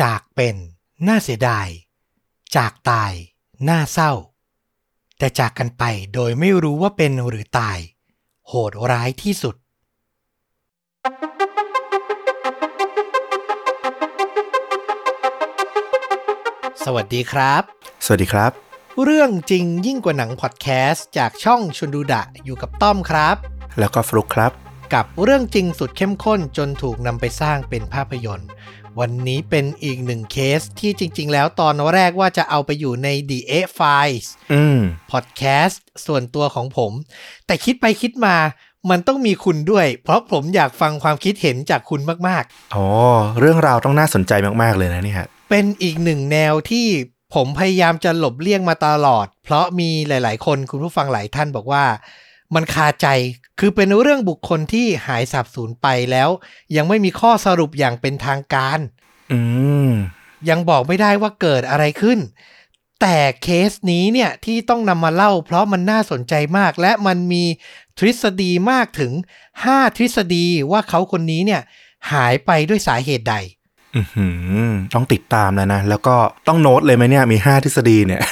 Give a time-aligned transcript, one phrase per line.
[0.00, 0.56] จากเป็น
[1.08, 1.68] น่าเสียดาย
[2.56, 3.12] จากตาย
[3.68, 4.12] น่าเศร้า
[5.18, 5.84] แต่จากกันไป
[6.14, 7.78] โดยไม่รู้ว่าเป็นหรือตาย
[8.48, 9.56] โหดร้ายที่สุด
[16.84, 17.62] สวัสดีครับ
[18.04, 18.52] สวัสดีครับ
[19.04, 23.36] เรื่องจริงยิ่งกว่าหนังพอดแคสต์จากช่องชวนดูดะอยู่กับต้อมครับ
[23.78, 24.52] แล้วก็ฟลุกครับ
[24.94, 28.48] กับเรื่องจริงสุดเข้มข้นจนถูกนำไปสร้างเป็นภาพยนตร์
[29.00, 34.78] วันนี้เป็นอีกหนึ่งเคสที่จริง ๆ แล้วตอนแรกว่าจะเอาไปอยู่ใน The A Files อืม
[35.10, 36.92] พอดแคสต์ส่วนตัวของผม
[37.46, 38.36] แต่คิดไปคิดมา
[38.90, 42.86] มันต้องมีคุณด้วย เพราะผมอยากฟังความคิดเห็นจากคุณมากอ๋อ
[43.40, 44.32] เรื่องราวต้องน่าสนใจ
[44.62, 46.86] มากๆเลยนะเนี่ยๆเป็นอีกหนึ่งแนวที่
[47.34, 51.84] ผมพยายามจะหลบเลี่ยงมาตลอด เพราะมีหลาย ๆ คนคุณผู้ฟังหลายท่านบอกว่า
[52.54, 53.06] มันคาใจ
[53.60, 56.28] คือเป็นเรื่องบุคคลที่หายสาบสูญไปแล้ว
[56.76, 58.78] ยังไม่มีข้อสรุปอย่างเป็นทางการ
[59.32, 59.40] อื
[59.88, 59.90] ม
[60.48, 62.18] ยังบอกไม่ได้ว่าเกิดอะไรขึ้น
[63.00, 67.44] แต่เคสนี้เนี่ยที่ต้องนำมาเล่า เพราะมันน่าสนใจมาก และมันมี
[67.98, 69.12] ทฤษฎีมากถึง
[69.54, 71.62] 5 ทฤษฎีว่าเขาคนนี้เนี่ย
[72.12, 73.36] หายไปด้วยสาเหตุใด
[73.96, 74.26] อือหื
[74.66, 76.16] อต้องติดตามแล้วนะ แล้วก็
[76.48, 78.22] ต้องโน้ตเลยไหมเนี่ย มีห้าทฤษฎีเนี่ย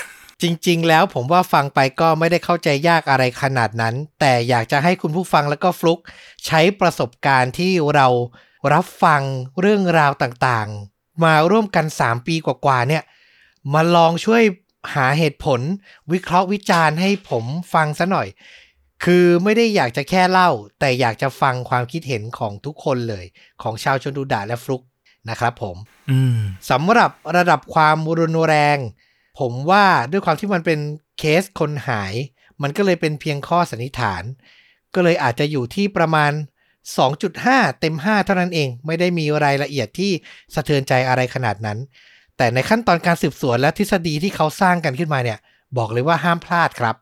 [0.42, 5.98] จริง ๆ แล้วผมว่าฟังไปก็ไม่ได้เข้าใจยากอะไรขนาดนั้น แต่อยากจะให้คุณผู้ฟังแล้วก็ฟลุก
[6.47, 8.06] ใช้ประสบการณ์ที่เรา
[8.72, 9.22] รับฟัง
[9.60, 13.02] เรื่องราวต่างๆ มาร่วมกัน 3 ปีกว่าๆเนี่ย
[13.74, 14.42] มาลองช่วย
[14.94, 15.60] หาเหตุผล
[16.12, 17.44] วิเคราะห์วิจารณ์ให้ผม
[17.75, 18.28] ฟังซะหน่อย
[19.04, 23.25] คือไม่ได้อยากจะแค่เล่า แต่อยากจะฟังความคิดเห็นของทุกคนเลย
[23.62, 24.82] ของชาวชนดูดาและฟลุก
[25.30, 25.77] นะครับผม
[26.10, 26.38] อืม
[26.70, 28.78] สำหรับระดับความรุนแรง
[29.41, 30.80] ผมว่าด้วยความที่มันเป็น
[31.19, 32.14] เคสคนหาย
[32.62, 34.22] มันก็เลยเป็นเพียงข้อสันนิษฐาน
[34.94, 36.32] ก็เลยอาจจะอยู่ที่ประมาณ
[37.06, 40.12] 2.5 เต็ม 5 เท่านั้นเอง ไม่ได้มีรายละเอียดที่
[40.55, 41.78] สะเทือนใจอะไรขนาดนั้น
[42.36, 45.38] แต่ในขั้นตอนการสืบสวนและทฤษฎีที่เขาสร้างกันขึ้นมาเนี่ย
[45.77, 46.97] บอกเลยว่าห้ามพลาดครับ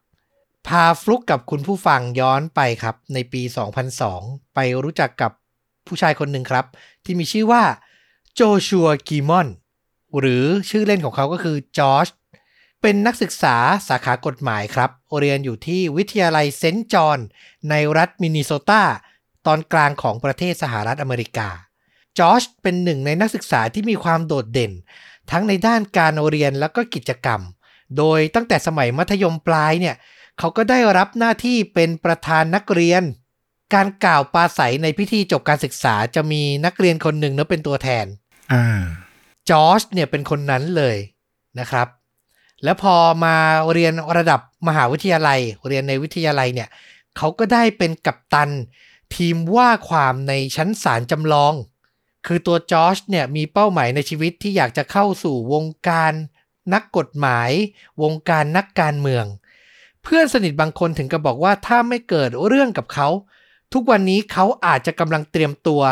[0.66, 3.42] พาฟลุกกับคุณผู้ฟังย้อนไปครับ ในปี
[3.98, 5.32] 2002 ไปรู้จักกับ
[5.86, 6.64] ผู้ชายคนหนึ่งครับ
[7.04, 7.62] ที่มีชื่อว่า
[8.34, 9.48] โจชัวกีมอน
[10.18, 12.08] หรือชื่อเล่นของเขาก็คือจอร์จ
[12.82, 13.56] เป็นนักศึกษา
[13.88, 17.18] สาขากฎหมายครับ เรียนอยู่ที่วิทยาลัยเซนต์จอห์น
[17.70, 18.82] ในรัฐมินนิโซตา
[19.46, 21.48] ตอนกลางของประเทศสหรัฐอเมริกา
[22.18, 24.72] จอร์จเป็นหนึ่งในนักศึกษาที่มีความโดดเด่น
[25.30, 27.40] ทั้งในด้านการเรียนแล้วก็กิจกรรม
[27.96, 29.96] โดยตั้งแต่สมัยมัธยมปลายเนี่ย
[30.38, 33.02] เขาก็ได้รับหน้าที่เป็นประธานนักเรียน
[33.74, 38.06] การกล่าวปราศัยในพิธีจบการศึกษาจะมีนักเรียนคนหนึ่งเนะเป็นตัวแทน
[38.52, 38.64] อ่า
[39.50, 40.96] จอร์จเนี่ยเป็นคนนั้นเลย
[41.60, 41.88] นะครับ
[42.64, 43.36] แล้วพอมา
[43.72, 46.68] เรียนระดับมหาวิทยาลัย เรียนในวิทยาลัยเนี่ย
[47.16, 48.50] เขาก็ได้เป็นกัปตัน
[49.16, 51.54] ทีมว่าความในชั้นศาลจำลอง
[52.26, 56.12] คือตัวจอร์จเนี่ยมีเป้าหมายในชีวิตที่อยากจะเข้าสู่วงการ
[56.74, 57.50] นักกฎหมาย
[58.02, 59.24] วงการนักการเมือง
[60.02, 63.08] เพื่อนสนิทบางคนถึงกับบอกว่าถ้าไม่เกิดเรื่องกับเขา
[63.72, 65.82] ทุกวันนี้เขาอาจจะกำลังเตรียมตัว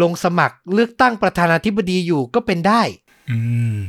[0.00, 2.82] ลงสมัครเลือกตั้งประธานาธิบดีอยู่ก็เป็นได้
[3.30, 3.38] อื
[3.80, 3.82] ม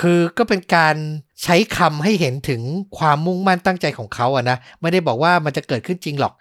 [0.00, 0.96] คือก็เป็นการ
[1.42, 2.62] ใช้คำให้เห็นถึง
[2.98, 6.34] ความมุ่งมั่นตั้งใจของเขาอะนะ ไม่ได้บอกว่ามันจะเกิดขึ้นจริงหรอก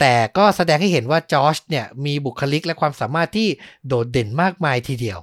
[0.00, 3.48] แต่ก็แสดงให้เห็นว่าจอร์จเนี่ยมีบุคลิกและความสามารถที่
[3.86, 5.18] โดดเด่นมากมายทีเดียว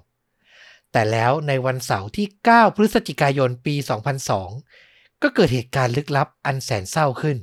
[0.92, 3.76] แต่แล้วในวันเสาร์ที่ 9 พฤศจิกายนปี
[4.50, 7.38] 2002 ก็เกิดเหตุการณ์ลึกลับอันแสนเศร้าขึ้น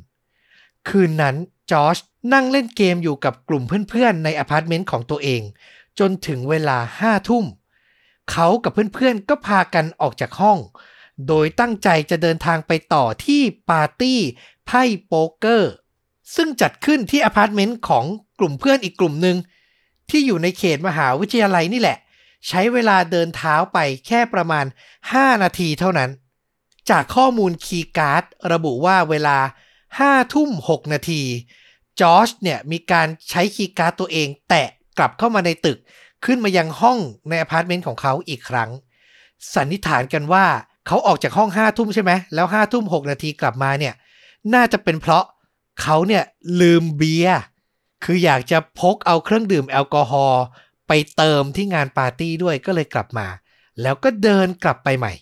[0.89, 1.37] คืนนั้น
[1.71, 1.97] จอร์จ
[2.33, 5.43] นั่งเล่นเกมอยู่กับกลุ่มเพื่อนๆ ในอพาร์ตเมนต์ของตัวเอง
[5.99, 7.45] จนถึงเวลาห้าทุ่ม
[8.31, 10.59] เขากับเพื่อนๆก็พากันออกจากห้อง
[11.29, 14.21] โดยตั้งใจจะเดินทางไปต่อที่ปาร์ตี้
[14.67, 15.73] ไพ่โป๊กเกอร์
[16.35, 18.05] ซึ่งจัดขึ้นที่อพาร์ตเมนต์ของ
[18.39, 19.37] กลุ่มเพื่อนอีกกลุ่มหนึ่ง
[20.11, 21.99] ที่อยู่ในเขตมหาวิทยาลัยนี่แหละ
[22.49, 24.67] ใช้เวลาเดินเท้าไปแค่ประมาณ
[25.05, 26.11] 5 นาทีเท่านั้น
[26.91, 29.39] จากข้อมูลคีย์การ์ดระบุว่าเวลา
[29.87, 31.23] 5 ทุ่ม 6 นาที
[32.01, 34.69] จอร์จเนี่ยมีการใช้คีย์การ์ดตัวเองแตะ
[34.99, 35.79] กลับเข้ามาในตึก
[36.25, 36.99] ขึ้นมายังห้อง
[37.29, 38.71] ในอพาร์ตเมนต์ของเขาอีกครั้ง
[39.55, 40.47] สันนิษฐานกันว่า
[40.87, 43.95] เขาออกจากห้องห้าทุ่มใช่ไหมแล้วห้าทุ่มหกนาทีกลับมาเนี่ย
[44.55, 45.25] น่าจะเป็นเพราะ
[45.83, 46.25] เขาเนี่ย
[46.61, 47.41] ลืมเบียร์
[48.05, 50.45] คืออยากจะพกเอาเครื่องดื่มแอลกอฮอล์
[50.89, 53.27] ไปเติมที่งานปาร์ตี้ด้วยก็เลยกลับมา
[53.83, 55.13] แล้วก็เดินกลับไปใหม่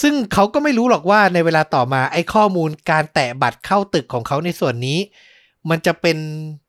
[0.00, 4.98] ซึ่งเขาก็ไม่รู้หรอกว่าในเวลาต่อมาไอ้ข้อมูลการแตะบัตรเข้าตึกของเขาในส่วนนี้
[5.70, 6.16] มันจะเป็น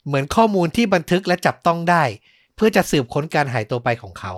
[0.06, 2.04] เหมือนข้อมูลที่บันทึกและจับต้องได้
[2.56, 4.34] เพื่อจะสืบค้นการหายตัวไปของเขา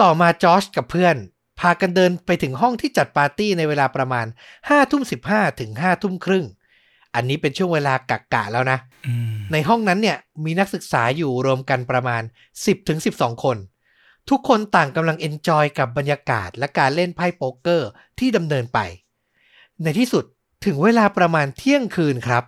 [0.00, 1.16] ต่อมาจอชกับเพื่อน
[1.60, 4.26] พากันเดินไปถึงห้องที่จัดปาร์ตี้ในเวลาประมาณ
[4.58, 6.46] 5ทุ่ม15ถึง5ทุ่มครึ่ง
[7.14, 12.22] อันนี้เป็นช่วงเวลากักกะแล้วนะอืมในห้องนั้นเนี่ยมีนักศึกษาอยู่รวมกันประมาณ
[12.54, 13.56] 10ถึง12 คน
[14.30, 18.78] ทุกคนต่างกำลัง enjoy กับบรรยากาศและการเล่นไพ่โป๊กเกอร์ที่ดำเนินไป
[19.82, 20.24] ในที่สุด
[20.64, 22.44] ถึงเวลาประมาณเที่ยงคืนครับ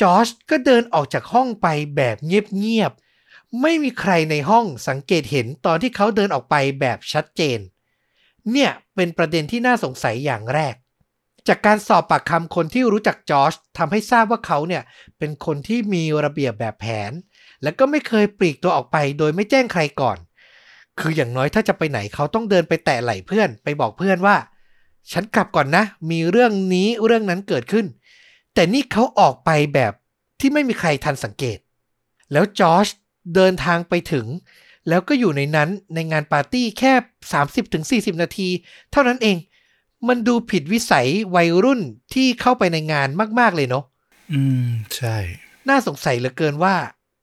[0.00, 1.66] จอร์จก็เดินออกจากห้องไป
[1.96, 3.02] แบบเงียบๆ
[3.60, 7.58] ไม่มีใครในห้องสังเกตเห็นตอนที่เขาเดินออกไปแบบชัดเจน
[8.52, 10.74] เนี่ยเป็นประเด็นที่น่าสงสัยอย่างแรก
[11.48, 14.82] จากการสอบปากคำคนที่รู้จักจอร์จทำให้ทราบว่าเขาเนี่ย
[15.18, 17.12] เป็นคนที่มีระเบียบแบบแผน
[17.62, 20.18] และก็ไม่เคยปลีกตัวออกไปโดยไม่แจ้งใครก่อน
[21.00, 24.36] คืออย่างน้อยถ้าจะไปไหนเขาต้องเดินไปแตะไหล่เพื่อน ไปบอกเพื่อนว่า
[25.12, 27.86] ฉันกลับก่อนนะ มีเรื่องนี้เรื่องนั้นเกิดขึ้น
[28.54, 29.92] แต่นี่เขาออกไปแบบ
[30.40, 31.58] ที่ไม่มีใครทันสังเกต
[32.32, 32.86] แล้วจอร์จ
[33.34, 34.26] เดินทางไปถึง
[34.88, 36.92] แล้วก็อยู่ในนั้นในงานปาร์ตี้แค่
[38.12, 38.48] 30-40 นาที
[38.92, 39.36] เท่านั้นเอง
[40.08, 41.80] มันดูผิดวิสัยวัยรุ่น
[42.14, 43.08] ที่เข้าไปในงาน
[43.40, 43.84] มาก ๆ เลยเนาะ
[44.32, 45.16] อืม ใช่
[45.68, 46.74] น่าสงสัยเหลือเกินว่า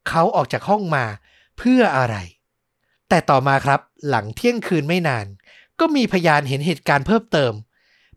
[0.10, 1.06] เขาออกจากห้องมา
[1.57, 2.16] เพื่ออะไร
[3.10, 3.80] แต่ต่อมาครับ
[4.10, 5.25] หลังเที่ยงคืนไม่นาน
[5.80, 7.54] ก็มีพยานเห็นเหตุการณ์เพิ่มเติม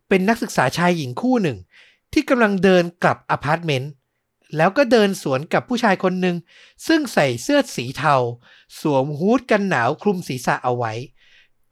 [0.08, 1.58] เป็นนักศึกษาชายหญิงคู่หนึ่ง
[2.12, 3.90] ที่กำลังเดินกลับอพาร์ตเมนต์
[4.56, 6.36] แล้วก็เดินสวนกับผู้ชายคนหนึ่ง
[6.86, 8.14] ซึ่งใส่เสื้อสีเทา
[8.80, 10.92] สวมฮู้ดกันหนาวคลุมศีรษะเอาไว้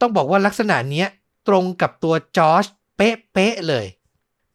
[0.00, 1.08] ต้องบอกว่าลักษณะเนี้ย
[1.48, 2.64] ตรงกับตัวจอร์จ
[2.96, 3.86] เป๊ะๆเลย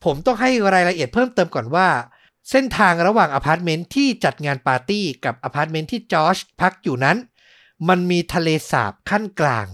[0.04, 1.88] ผมต้องให้รายละเอียดเพิ่มเติมก่อนว่า
[2.50, 7.18] เส้นทางระหว่างอพาร์ตเมนต์ที่จัดงานปาร์ตี้กับอพาร์ตเมนต์ที่จอร์จพักอยู่นั้น
[7.90, 9.68] มันมีทะเลสาบคั่นกลาง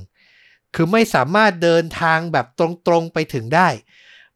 [0.76, 3.68] คือไม่สามารถเดินทางแบบตรงๆไปถึงได้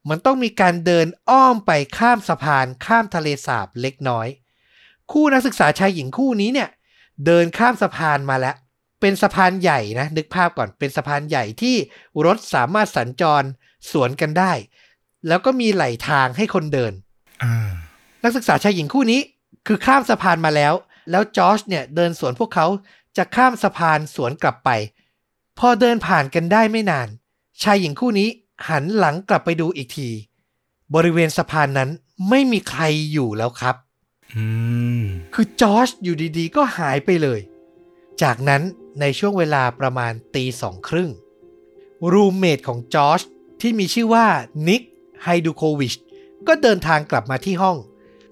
[0.09, 4.27] มันต้องมีการเดินอ้อมไปข้ามสะพานข้ามทะเลสาบเล็กน้อย
[5.11, 6.69] คู่นักศึกษาชายหญิงคู่นี้เนี่ย
[7.25, 8.55] เดินข้ามสะพานมาแล้ว
[9.01, 11.75] เป็นสะพานใหญ่นะ นึกภาพก่อนเป็นสะพานใหญ่ที่
[12.25, 13.43] รถสามารถสัญจร
[13.91, 14.51] สวนกันได้
[15.27, 16.93] แล้วก็มีไหลทางให้คนเดิน
[17.43, 17.71] อ่า
[18.23, 19.21] นักศึกษาชายหญิงคู่นี้
[19.67, 20.73] คือข้ามสะพานมาแล้ว
[21.11, 22.67] แล้วจอร์จเนี่ยเดินสวนพวกเขา
[23.17, 24.69] จะข้ามสะพานสวนกลับไป
[25.59, 27.07] พอเดินผ่านกันได้ไม่นาน
[27.63, 28.29] ชายหญิงคู่นี้
[28.69, 30.09] หันหลังกลับไปดูอีกที
[30.95, 31.89] บริเวณสะพานนั้น
[32.29, 33.75] ไม่มีใครอยู่แล้วครับ
[34.35, 34.45] อื
[35.01, 35.03] ม
[35.33, 37.39] คือจอร์จอยู่ดีๆ ก็หายไปเลย
[38.21, 38.61] จากนั้น
[38.99, 41.11] ในช่วงเวลาประมาณตีสองครึ่ง
[42.11, 43.21] รูมเมทของจอร์จ
[43.61, 44.25] ที่มีชื่อว่า
[44.67, 44.81] นิก
[45.23, 45.93] ไฮดูโควิช
[46.47, 47.77] ก็เดินทางกลับมาที่ห้อง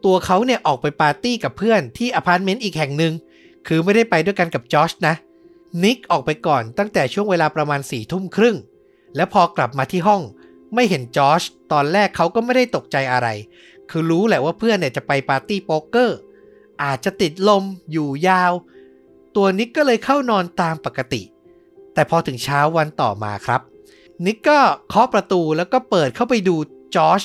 [0.06, 3.14] ตัวเขาเนี่ยออกไปปาร์ตี้กับเพื่อนที่อพาร์ตเมนต์อีกแห่งหนึ่ง
[3.68, 5.16] คือไม่ได้ไปด้วยกันกับจอร์จนะ
[5.84, 8.56] นิกออกไปก่อนตั้งแต่ช่วงเวลาประมาณสี่ทุ่มครึ่ง
[9.16, 10.22] แล้วพอกลับมาที่ห้อง
[10.74, 13.28] ไม่เห็นจอร์จตอนแรกเขาก็ไม่ได้ตกใจอะไร
[13.90, 16.18] คือรู้แหละว่าเพื่อนเนี่ยจะไปปาร์ตี้โป๊กเกอร์
[16.84, 18.54] อาจจะติดลมอยู่ยาว
[19.36, 21.22] ตัวนิกก็เลยเข้านอนตามปกติ
[21.94, 23.62] แต่พอถึงเช้าวันต่อมาครับ
[24.26, 26.56] นิกก็เคาะประตูแล้วก็เปิดเข้าไปดู
[26.96, 27.22] จอร์จ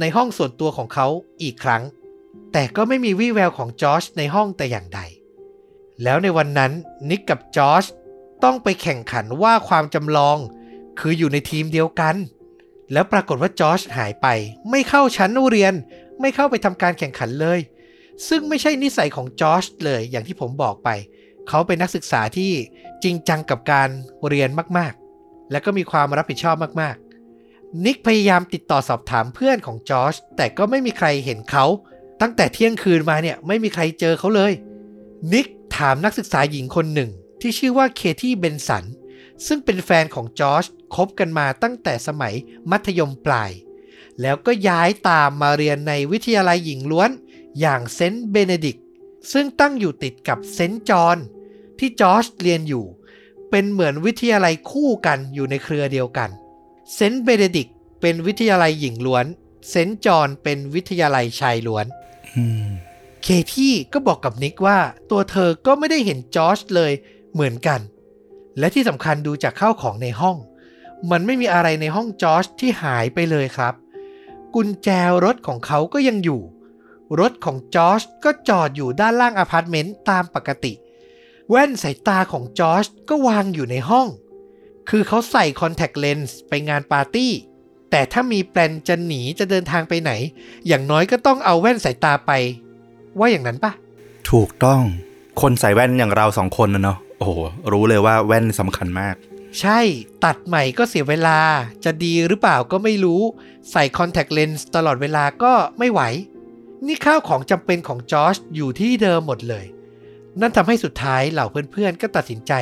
[0.00, 1.06] ในห้องส่วนตัวของเขา
[1.42, 1.82] อีกครั้ง
[2.52, 5.00] แต่ก็ไม่มีวี่แววของจอร์จในห้องแต่อย่างใด
[6.02, 6.72] แล้วในวันนั้น
[7.10, 7.84] นิกกับจอร์จ
[8.44, 10.38] ต้องไปแข่งขันว่าความจำลอง
[11.00, 12.16] คืออยู่ในทีมเดียวกัน
[12.92, 14.26] แล้วปรากฏว่าจอร์จหายไป
[14.70, 15.74] ไม่เข้าชั้นเรียน
[16.20, 17.60] ไม่เข้าไปทำการแข่งขันเลย
[18.28, 20.88] ซึ่งไม่ใช่นิสัยของจอร์จเลยอย่างที่ผมบอกไป
[21.48, 22.52] เขาเป็นนักศึกษาที่
[23.02, 23.88] จริงจังกับการ
[24.28, 31.64] เรียนมากๆ และก็มีความรับผิดชอบมากๆ นิกพยายามติดต่อสอบถามเพื่อนของจอร์จแต่ก็ไม่มีใครเห็นเขา
[32.20, 34.52] ตั้งแต่เที่ยงคืนมาเนี่ยไม่มีใครเจอเขาเลย
[35.32, 37.10] นิกถามนักศึกษาหญิงคนหนึ่ง
[37.40, 38.84] ที่ชื่อว่าเคที่เบนสัน
[39.46, 40.64] ซึ่งเป็นแฟนของจอร์จ
[40.94, 42.34] คบกันมาตั้งแต่สมัย
[42.70, 43.50] มัธยมปลาย
[44.20, 47.10] แล้วก็ย้ายตามมาเรียนในวิทยาลัยหญิงล้วน
[47.60, 48.84] อย่างเซนต์เบเนดิกต์
[49.32, 51.18] ซึ่งตั้งอยู่ติดกับเซนต์จอห์น
[51.78, 52.84] ที่จอร์จเรียนอยู่
[53.50, 56.30] เป็นเหมือนวิทยาลัยคู่กันอยู่ในเครือเดียวกัน
[56.94, 59.24] เซนต์เบเนดิกต์เป็นวิทยาลัยหญิงล้วน
[59.70, 61.86] เซนต์จอห์นเป็นวิทยาลัยชายล้วน
[62.36, 62.68] อืม
[63.22, 64.78] เคที่ก็บอกกับนิกว่า
[65.10, 66.92] ตัวเธอก็ไม่ได้เห็นจอร์จเลย
[67.32, 67.80] เหมือนกัน
[68.58, 70.36] และที่สำคัญดูจากข้าวของในห้อง
[71.10, 73.74] มันไม่มีอะไรในห้องจอร์จที่หายไปเลยครับ
[74.54, 74.88] กุญแจ
[75.24, 76.40] รถของเขาก็ยังอยู่
[77.20, 80.72] รถของจอร์จก็จอดอยู่ด้านล่างอพาร์ตเมนต์ตามปกติ
[81.50, 84.08] แว่นสายตาของจอร์จก็วางอยู่ในห้อง
[84.88, 87.32] คือเขาใส่คอนแทคเลนส์ไปงานปาร์ตี้
[87.90, 90.12] แต่ถ้ามี plan จะหนีจะเดินทางไปไหน
[90.66, 92.32] อย่างน้อยก็ต้องเอาแว่นสายตาไป
[93.18, 93.72] ว่าอย่างนั้นปะ
[94.30, 94.82] ถูกต้อง
[95.40, 97.40] คนใส่แว่นอย่างเราสองคนนะเนาะ โอ้โห
[97.72, 99.16] รู้เลยว่าแว่นสำคัญมาก
[99.60, 99.80] ใช่
[100.24, 101.38] ตัดใหม่ก็เสียเวลา
[101.84, 103.22] จะดีหรือเปล่าก็ไม่รู้
[103.70, 106.00] ใส่คอนแทคเลนส์ตลอดเวลาก็ไม่ไหว
[106.86, 109.66] นี่ข้าวของจำเป็นของจอร์จอยู่ที่เดิมหมดเลย
[110.40, 112.52] นั่นทำให้สุดท้ายเหล่าเพื่อนๆ ก็ตัดสินใจ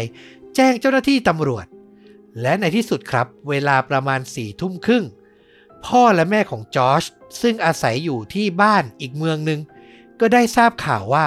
[0.54, 1.66] แจ้งเจ้าหน้าที่ตำรวจ
[2.40, 5.04] และในที่สุดครับ เวลาประมาณสี่ทุ่มครึ่ง
[5.86, 7.04] พ่อและแม่ของจอร์จ
[7.42, 9.60] ซึ่งอาศัยอยู่ที่บ้านอีกเมืองหนึ่ง
[10.20, 11.26] ก็ได้ทราบข่าวว่า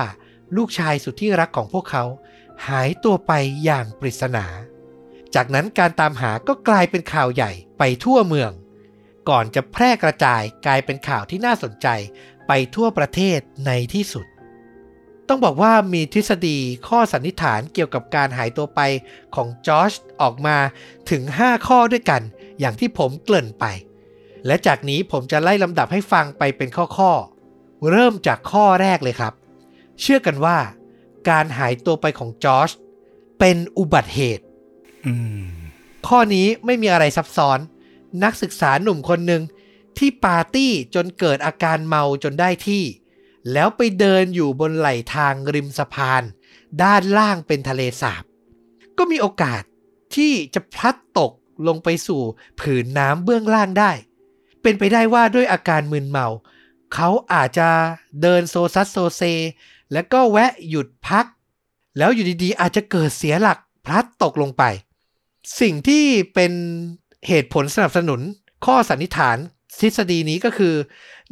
[0.57, 2.03] ลูกชายสุดที่รักของพวกเขา
[2.70, 3.32] หายตัวไป
[3.63, 4.46] อย่างปริศนา
[5.36, 8.51] จากนั้นการตามหาก็กลายเป็นข่าวใหญ่ไปทั่วเมือง
[9.30, 11.88] ก่อนจะแพร่กระจายกลายเป็นข่าวที่น่าสนใจ
[12.48, 14.25] ไปทั่วประเทศในที่สุด
[15.27, 18.82] ต้องบอกว่ามีทฤษฎีข้อสันนิษฐานเกี่ยวกับการหายตัวไป
[19.36, 20.58] ของจอชออกมา
[21.10, 22.22] ถึง 5 ข้อด้วยกัน
[22.60, 23.65] อย่างที่ผมเกริ่นไป
[24.46, 29.34] และจากนี้ผมจะไล่ลำดับให้ฟังไปเป็นข้อๆ เริ่มจากข้อแรกเลยครับ
[30.01, 30.58] เชื่อกันว่า
[31.30, 32.70] การหายตัวไปของจอช
[33.40, 34.44] เป็นอุบัติเหตุ
[35.06, 35.44] อืม
[36.08, 37.60] ข้อนี้ไม่มีอะไรซับซ้อน
[38.24, 39.44] นักศึกษาหนุ่มคนหนึ่ง
[39.98, 42.84] ที่ปาร์ตี้จนเกิดอาการเมาจนได้ที่
[43.51, 46.24] แล้วไปเดินอยู่บนไหลทางริมสะพาน
[46.84, 48.24] ด้านล่างเป็นทะเลสาบ
[48.98, 49.62] ก็มีโอกาส
[50.16, 51.32] ที่จะพลัดตก
[51.68, 52.22] ลงไปสู่
[52.60, 53.92] ผืนน้ำเบื้องล่างได้
[54.62, 56.28] เป็นไปได้ว่าด้วยอาการมึนเมา
[56.93, 57.69] เขาอาจจะ
[58.21, 59.21] เดินโซซัสโซเซ
[59.93, 61.25] แล้วก็แวะหยุดพัก
[61.98, 64.63] แล้วอยู่ดีๆ อาจจะเกิดเสียหลักพลัดตกลงไป
[65.62, 66.51] สิ่งที่เป็น
[67.27, 68.21] เหตุผลสนับสนุน
[68.65, 69.38] ข้อสันนิษฐาน
[69.79, 70.75] ทฤษฎีนี้ก็คือ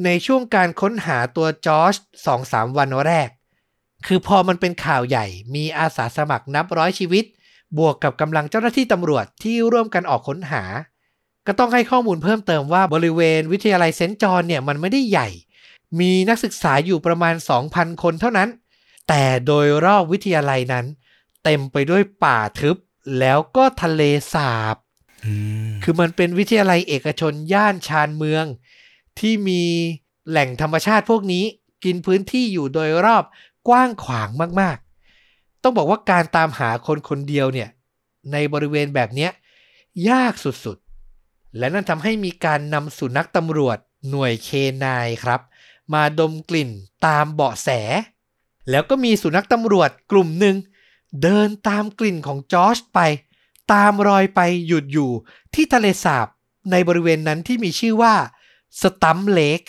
[0.05, 1.93] ในช่วงการค้นหาตัวจอร์จ
[2.25, 3.29] สองสามวันแรก
[4.07, 5.25] คือพอมันเป็นข่าวใหญ่
[5.55, 7.25] มีอาสาสมัครนับร้อยชีวิต
[7.77, 10.63] บวกกับกำลังเจ้าหน้าที่ตำรวจที่ร่วมกันออกค้นหา
[11.47, 15.29] ก็ต้องให้ข้อมูลเพิ่มเติมว่าบริเวณวิทยาลัยเซนต์จอนเนี่ยมันไม่ได้ใหญ่
[15.99, 17.35] มีนักศึกษาอยู่ประมาณ
[17.67, 18.49] 2,000 คนเท่านั้น
[19.07, 20.85] แต่โดยรอบวิทยาลัยนั้น
[21.43, 22.77] เต็มไปด้วยป่าทึบ
[23.19, 24.01] แล้วก็ทะเล
[24.33, 24.75] สาบ
[25.25, 25.33] อื
[25.67, 28.45] มคือมันเป็นวิทยาลัยเอกชนย่านชานเมือง
[29.19, 29.63] ที่มี
[30.29, 31.43] แหล่งธรรมชาติพวกนี้
[31.83, 33.23] กินพื้นที่อยู่โดยรอบ
[33.67, 34.29] กว้างขวาง
[34.61, 37.69] มากๆ ต้องบอกว่าการตามหาคนคนเดียวเนี่ย
[38.31, 39.31] ในบริเวณแบบเนี้ย
[40.09, 43.77] ยากสุดๆ และนั่นทำให้มีการนำสุนัขตำรวจ
[44.09, 44.49] หน่วยเค
[44.85, 45.41] นายครับ
[45.93, 46.69] มาดมกลิ่น
[47.05, 47.69] ตามเบาะแส
[48.69, 50.55] แล้วก็มีสุนัขตำรวจกลุ่มหนึ่ง
[51.23, 52.99] เดินตามกลิ่นของจอร์จไป
[53.73, 55.11] ตามรอยไปหยุดอยู่
[55.53, 56.27] ที่ทะเลสาบ
[56.71, 58.15] ในบริเวณนั้นที่มีชื่อว่า
[58.81, 59.61] สตัมเลก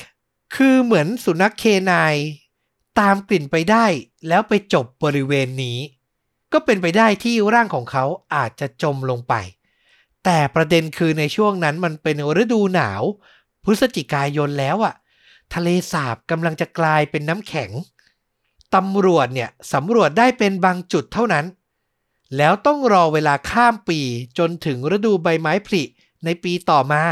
[0.55, 2.15] คือเหมือนสุนัขเคนาย
[3.01, 3.87] ตามกลิ่นไปได้
[4.29, 5.79] แล้วไปจบบริเวณนี้
[6.53, 9.35] ก็เป็นไปได้ที่ร่างของเขาอาจจะจมลงไป
[10.25, 13.03] แต่ประเด็นคือในช่วงนั้นมันเป็นฤดูหนาว
[13.65, 14.95] พฤศจิกายนแล้วอะ
[15.55, 17.71] ทะเลสาบกำลังจะกลายเป็นน้ำแข็ง
[18.75, 21.47] ตำรวจเนี่ยสำรวจได้เป็นบางจุดเท่านั้น
[22.37, 24.01] แล้วต้องรอเวลาข้ามปี
[24.39, 25.83] จนถึงฤดูใบไม้ผลิ
[26.25, 27.03] ในปีต่อมา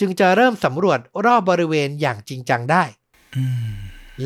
[0.00, 2.84] จึงจะเริ่มสำรวจรอบบริเวณอย่างจริงจังได้
[3.36, 3.72] อืม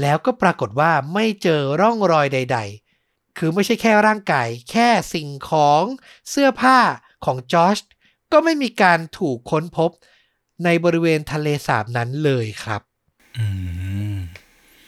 [0.01, 2.59] แล้วก็ปรากฏว่าไม่เจอร่องรอยใด
[2.99, 5.85] ๆ คือไม่ใช่แค่ร่างกาย แค่สิ่งของ
[6.31, 6.79] เสื้อผ้า
[7.25, 7.79] ของจอร์จ
[8.33, 9.91] ก็ไม่มีการถูกค้นพบ
[10.65, 12.83] ในบริเวณทะเลสาบนั้นเลยครับ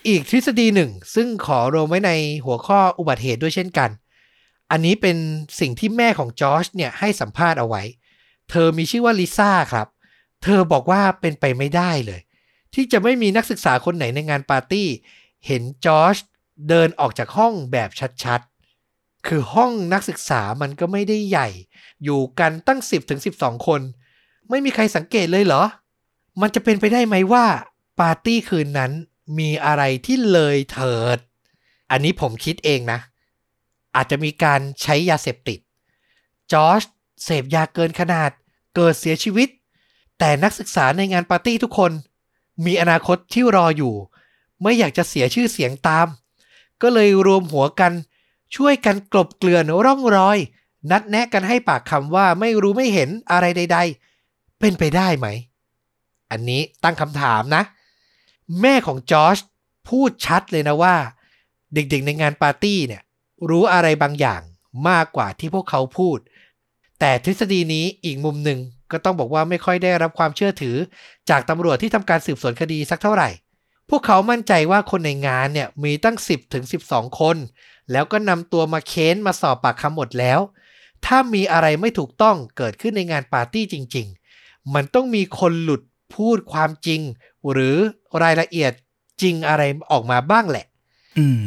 [0.09, 2.13] อีกทฤษฎีหนึ่ง ซึ่งขอรวมไว้ใน
[2.45, 3.91] หัวข้ออุบัติเหตุด้วยเช่นกัน
[4.71, 5.17] อันนี้เป็น
[5.61, 7.83] สิ่งที่แม่ของจอร์จเนี่ยให้สัมภาษณ์เอาไว้
[8.51, 9.89] เธอมีชื่อว่าลิซ่าครับ
[10.43, 12.21] เธอบอกว่าเป็นไปไม่ได้เลย
[12.75, 14.89] ที่จะไม่มีนักศึกษาคนไหนในงานปาร์ตี้
[15.47, 16.17] เห็นจอร์จ
[16.69, 17.91] เดินออกจากห้องแบบ
[18.25, 21.49] ชัดๆ คือห้องนักศึกษามันก็ไม่ได้ใหญ่
[22.05, 23.81] อยู่กันตั้ง 10ถึง12 คน
[24.51, 25.63] ไม่มีใครสังเกตเลยเหรอ
[26.41, 27.47] มันจะเป็นไปได้ไหมว่า
[28.01, 28.93] ปาร์ตี้คืนนั้น
[29.39, 31.19] มีอะไรที่เลยเถิด
[31.91, 32.99] อันนี้ผมคิดเองนะ
[33.97, 35.59] อาจจะมีการใช้ยาเสพติด
[36.53, 36.83] จอร์จ
[37.25, 38.31] เสพยาเกินขนาด
[38.75, 39.49] เกิดเสียชีวิต
[40.19, 41.93] แต่นักศึกษาในงานปาร์ตี้ทุกคน
[42.67, 43.95] มีอนาคตที่รออยู่
[44.63, 46.07] ไม่อยากจะเสียชื่อเสียงตาม
[46.83, 47.93] ก็เลยรวมหัวกัน
[48.57, 50.39] ช่วยกันกลบเกลื่อนร่องรอย
[50.91, 53.79] นัดแนะกันให้ปากคำว่าไม่รู้ไม่เห็นอะไรใด
[54.19, 55.27] ๆ เป็นไปได้ไหม
[56.31, 57.63] อันนี้ตั้งคำถามนะ
[58.61, 59.39] แม่ของจอร์จ
[59.89, 60.97] พูดชัดเลยนะว่า
[61.75, 63.03] เด็กๆในงานปาร์ตี้เนี่ย
[63.51, 64.43] รู้อะไรบางอย่าง
[64.89, 66.19] มากกว่าที่พวกเขาพูด
[67.01, 68.59] แต่ทฤษฎีนี้อีกมุมหนึ่ง
[68.91, 70.77] ก็ต้องบอกว่าไม่ค่อยได้รับความเชื่อถือ
[71.31, 73.29] จากตำรวจที่ทำการสืบสวนคดีสักเท่าไหร่
[73.91, 77.37] พวกเขามั่นใจว่าคนในงานเนี่ยมีตั้ง 10ถึง12 คน
[77.93, 80.41] แล้วก็นำตัวมาเค้นมาสอบปากคำหมดแล้ว
[81.07, 84.07] ถ้ามีอะไรไม่ถูกต้องเกิดขึ้นในงานปาร์ตี้จริง
[84.41, 85.83] ๆ มันต้องมีคนหลุด
[86.17, 87.01] พูดความจริง
[87.51, 87.77] หรือ
[88.23, 88.73] รายละเอียด
[89.23, 90.67] จริงอะไรออกมาบ้างแหละ
[91.19, 91.41] อืม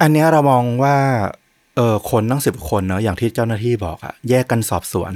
[0.00, 0.96] อันนี้เรามองว่า
[1.76, 5.12] เออคนตั้งสิบคนเนอะอย่างที่เจ้าหน้าที่บอกอะแยกกันสอบสวน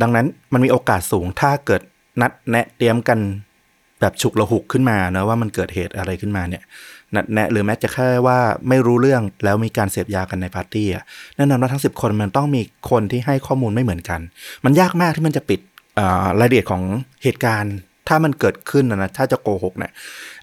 [0.00, 1.82] ดังนั้นมันมีโอกาสสูงถ้าเกิด
[2.20, 3.18] นัดแนะเตรียมกัน
[4.00, 6.62] แบบฉุกละหุกขึ้นมาเนอะว่ามันเกิดเหตุอะไรขึ้นมาเนี่ย
[7.14, 8.38] นัดแนะหรือแม้จะแค่ว่า
[8.68, 11.04] ไม่รู้เรื่องแล้วมีการเสพยากันในปาร์ตี้อะ
[11.36, 14.20] แน่นอนว่าทั้งสิบคนมันต้องมีคนที่ให้ข้อมูลไม่เหมือนกัน
[14.64, 15.60] มันยากมากที่มันจะปิด
[16.40, 16.82] รายละเอียดของ
[17.22, 17.74] เหตุการณ์
[18.08, 19.92] ถ้ามันเกิดขึ้นนะนะถ้าจะโกหกเนี่ย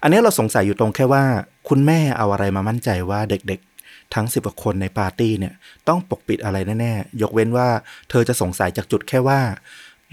[0.02, 1.24] อันนี้เราสงสัยอยู่ตรงแค่ว่า
[1.68, 5.52] คุณแม่เอาอะไรมามั่นใจว่าเด็กๆ ทั้งสิบกว่าคนในปาร์ตี้เนี่ย
[5.88, 7.68] ต้องปกปิดอะไรแน่ๆยกเว้นว่า
[8.10, 9.40] เธอจะสงสัยจากจุดแค่ว่า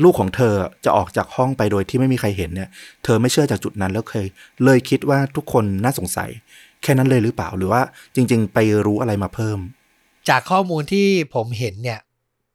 [0.03, 2.70] ลูกของเธอจะออกจากห้องไปโดยที่ไม่มีใครเห็นเนี่ย
[3.03, 4.27] เธอไม่เชื่อจากจุดนั้นแล้วเคย
[4.65, 6.29] เลยคิดว่าทุกคนน่าสงสัย
[6.84, 7.82] แค่นั้นเลยหรือเปล่าหรือว่า
[8.15, 9.60] จริง ๆ ไปรู้อะไรมาเพิ่ม
[10.29, 12.00] จากข้อมูลที่ผมเห็นเนี่ย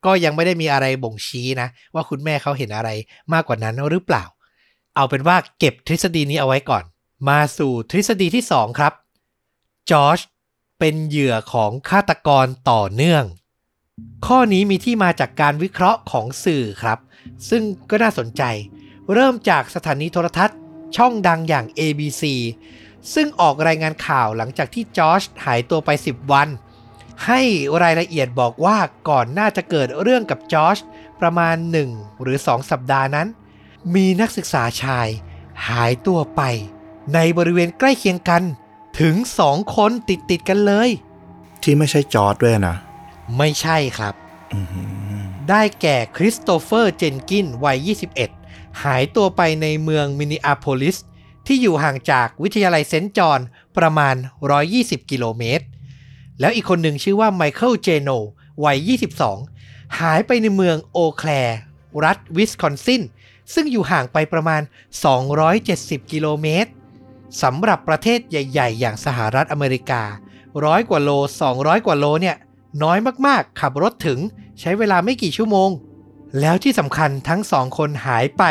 [0.05, 2.91] ก็ยังไม่ได้มีอะไรบ่งชี้นะ ว่าคุณแม่เขาเห็นอะไร
[3.33, 4.25] มากกว่านั้นหรือเปล่า
[4.97, 6.85] เอาเป็นว่าเก็บทฤษฎีนี้เอาไว้ก่อน
[7.29, 8.93] มาสู่ทฤษฎีที่ 2 ครับ
[9.91, 10.21] จอร์จ
[10.79, 13.25] เป็นเหยื่อของฆาตกรต่อเนื่อง
[14.27, 16.99] ข้อนี้มีที่มาจากการวิเคราะห์ของสื่อครับ
[17.49, 18.43] ซึ่งก็น่าสนใจ
[19.13, 20.59] เริ่มจากสถานีโทรทัศน์
[20.97, 22.23] ช่องดังอย่าง ABC
[23.15, 26.49] ซึ่งออกรายงานข่าวหลังจากที่จอร์จหายตัวไป 10 วัน
[27.27, 27.41] ให้
[27.83, 30.79] รายละเอียดบอกว่าก่อนน่าจะเกิดเรื่องกับจอร์จ
[31.21, 31.57] ประมาณ
[31.89, 33.29] 1 หรือ 2 สัปดาห์นั้น
[33.95, 35.09] มีนักศึกษาชาย
[35.69, 36.43] หายตัวไป
[37.15, 38.43] ในบริเวณใกล้เคียงกัน
[39.01, 39.15] ถึง
[39.47, 40.89] 2คนติดติดๆกันเลย
[41.63, 42.77] ที่ไม่ใช่จอร์ดด้วยนะ
[43.39, 44.15] ไม่ใช่ครับ
[44.55, 47.89] อือหือได้แก่คริสโตเฟอร์เจนกินวัย
[48.31, 50.97] 21 หายตัวไปในเมืองมินนิอาโพลิส
[51.47, 53.41] ที่อยู่ห่างจากวิทยาลัยเซนต์จอห์น
[53.77, 54.15] ประมาณ
[54.63, 55.65] 120 กิโลเมตร
[56.41, 58.11] แล้วอีกคนหนึ่งชื่อว่าไมเคิลเจโนล
[58.65, 58.91] วัย
[59.39, 61.59] 22 หายไปในเมืองโอแคลร์
[62.05, 63.03] รัฐวิสคอนซิน
[63.55, 64.63] ซึ่งอยู่ห่างไปประมาณ
[65.37, 66.71] 270 กิโลเมตร
[67.43, 70.03] สำหรับประเทศใหญ่ ๆ อย่างสหรัฐอเมริกา
[70.65, 71.11] ร้อยกว่าโล
[71.49, 72.37] 200 กว่าโลเนี่ย
[72.83, 74.19] น้อยมากๆ ขับรถถึง
[74.61, 75.71] ใช้เวลาไม่กี่ชั่วโมง
[76.41, 78.45] แล้วที่สำคัญทั้งสองคนหายไป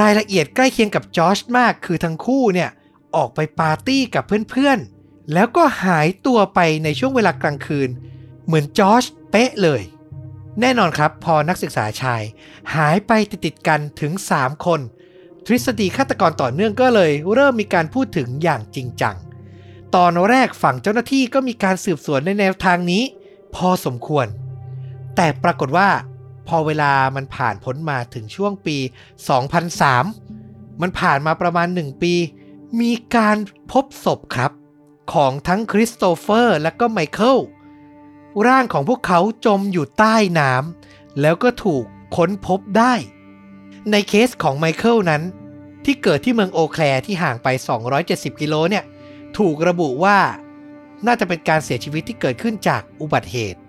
[0.00, 2.70] รายละเอียดใกล้เคียงกับจอร์จมากคือทั้งคู่เนี่ย
[3.16, 7.88] ออกไปปาร์ตี้กับเพื่อนๆ แล้วก็หายตัวไปในช่วงเวลากลางคืน
[8.46, 9.82] เหมือนจอร์จเป๊ะเลย
[10.60, 12.22] แน่นอนครับ พอนักศึกษาชาย
[12.74, 14.80] หายไปติดๆกันถึง 3 คน
[15.46, 19.16] ทฤษฎีฆาตกรต่อเนื่องก็เลย เริ่มมีการพูดถึงอย่างจริงจัง
[19.94, 23.02] ตอนแรกฝั่งเจ้าหน้าที่ก็มีการสืบสวนในแนวทางนี้
[23.54, 24.26] พอสมควร
[25.16, 25.88] แต่ปรากฏว่า
[26.48, 28.76] พอเวลามันผ่านพ้นมาถึงช่วงปี
[29.98, 32.14] 2003 มันผ่านมาประมาณ 1 ปี
[32.80, 33.36] มีการ
[33.72, 34.52] พบศพครับ
[35.12, 37.36] ของทั้งคริสโตเฟอร์และก็ไมเคิล
[38.46, 41.84] ร่างของพวกเขาจมอยู่ใต้น้ำแล้วก็ถูก
[42.16, 42.94] ค้นพบได้
[43.90, 45.22] ในเคสของไมเคิลนั้น
[45.84, 47.48] ที่เกิดที่เมืองโอแคลร์ที่ห่างไป
[47.94, 48.84] 270 กิโลเนี่ย
[49.38, 50.18] ถูกระบุว่า
[51.06, 53.60] น่าจะเป็นการเสียชีวิตที่เกิดขึ้นจากอุบัติเหตุ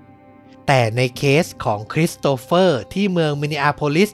[0.68, 4.10] แต่ในเคสของคริสโตเฟอร์ที่เมืองมินนิอาโพลิส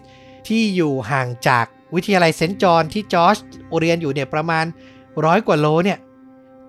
[0.48, 1.65] ที่อยู่ห่างจาก
[1.96, 3.38] วิทยาลัยเซนต์จอห์นที่จอร์จ
[3.80, 4.65] เรียนอยู่เนี่ยประมาณ
[5.26, 6.00] ร้อยกว่าโลเนี่ย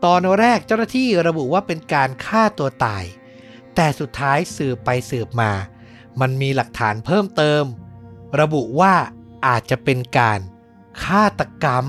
[0.05, 3.05] ตอนแรกเจ้าหน้าที่ระบุว่าเป็นการฆ่าตัวตาย
[3.77, 5.53] แต่สุดท้ายสืบไปสืบมา
[6.21, 7.65] มันมีหลักฐานเพิ่มเติม
[8.41, 8.95] ระบุว่า
[9.47, 10.41] อาจจะเป็นการ
[11.05, 11.87] ฆาตกรรม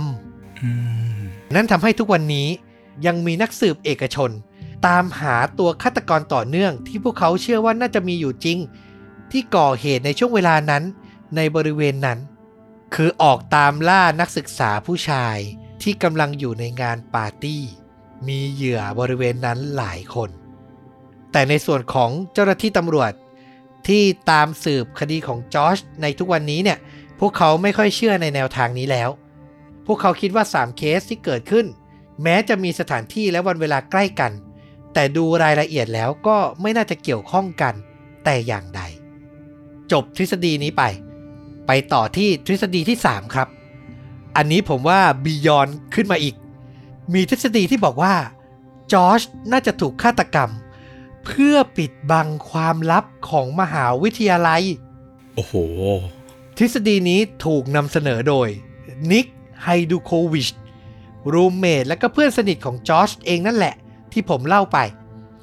[0.62, 0.70] อื
[1.18, 1.22] ม
[1.56, 2.48] นั่นทำให้ทุกวันนี้
[3.06, 4.32] ยังมีนักสืบเอกชน
[4.88, 8.58] ตามหาตัวฆาตกรต่อเนื่องที่พวกเขาเชื่อว่าน่าจะมีอยู่จริง
[9.32, 10.84] ที่ก่อเหตุในช่วงเวลานั้น
[11.36, 12.20] ในบริเวณนั้น
[12.96, 15.38] คือออกตามล่านักศึกษาผู้ชาย
[15.82, 17.64] ที่กำลังอยู่ในงานปาร์ตี้
[18.28, 20.30] มีเหยื่อบริเวณนั้นหลายคน
[21.32, 23.12] แต่ในส่วนของเจ้าหน้าที่ตำรวจ
[23.88, 26.78] ที่ตามสืบคดีของจอร์จในทุกวันนี้เนี่ย
[27.20, 29.10] พวกเขาไม่ค่อยเชื่อในแนวทางนี้แล้ว
[29.86, 31.66] พวกเขาคิดว่า 3 เคสที่เกิดขึ้น
[32.24, 34.32] แม้จะมีสถานที่และวันเวลาใกล้กัน
[34.94, 37.74] แต่ดูรายละเอียดแล้วก็ไม่น่าจะเกี่ยวข้องกัน
[38.24, 38.82] แต่อย่างใด
[39.92, 40.84] จบทฤษฎีนี้ไป
[41.68, 43.48] ไปต่อที่ทฤษฎีที่ 3 ครับ
[44.36, 46.36] อันนี้ผมว่าบียอนขึ้นมาอีก
[47.14, 48.14] มีทฤษฎีที่บอกว่า
[48.92, 54.64] จอร์จน่าจะถูกฆาตกรรมเพื่อปิดบังความลับของมหาวิทยาลัย
[55.36, 55.54] โอ้โห
[56.58, 58.48] ทฤษฎีนี้ถูกนำเสนอโดย
[59.12, 59.26] นิก
[59.64, 60.48] ไฮดูโควิช
[61.34, 63.76] roommate และก็เพื่อนสนิทของจอร์จเองนั่นแหละ
[64.12, 64.78] ที่ผมเล่าไป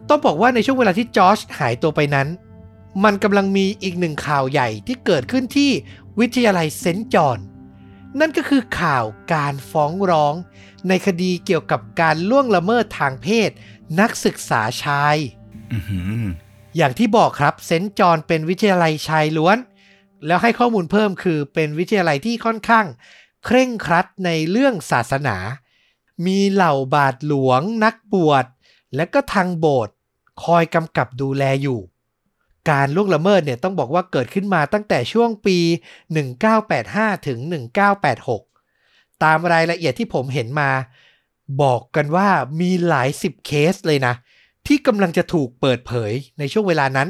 [0.09, 2.29] ต้องบอกว่าในช่วงเวลาที่จอร์จหายตัวไปนั้น
[3.05, 5.71] มันกำลังมีอีกหนึ่งข่าวใหญ่ที่เกิดขึ้นที่
[6.19, 7.39] วิทยาลัยเซนต์จอห์น
[8.21, 10.35] นั่นก็คือข่าวการฟ้องร้อง
[10.89, 13.51] ในคดีเกี่ยวกับการล่วงละเมิดทางเพศ
[14.01, 15.17] นักศึกษาชาย
[16.77, 19.59] อย่างที่บอกครับเซนจอนเป็นวิทยาลัยชายล้วน
[20.27, 22.87] แล้วให้ข้อมูลเพิ่มคือเป็นวิทยาลัยที่ค่อนข้าง
[23.45, 25.37] เคร่งครัดในเรื่องศาสนา
[26.27, 28.47] มีเหล่าบาทหลวง นักบวช
[28.97, 29.95] และก็ทางโบสถ์
[30.45, 31.81] คอยกำกับดูแลอยู่
[32.71, 35.59] การล่วงละเมิดเนี่ยต้องบอกว่าเกิดขึ้นมาตั้งแต่ช่วงปี
[36.43, 37.39] 1985 ถึง
[38.51, 40.71] 1986 ตามรายละเอียดที่ผมเห็นมา
[41.63, 42.29] บอกกันว่า
[42.61, 44.15] มีหลายสิบเคสเลยนะ
[44.67, 47.09] ที่กำลังจะถูกเปิดเผยในช่วงเวลานั้น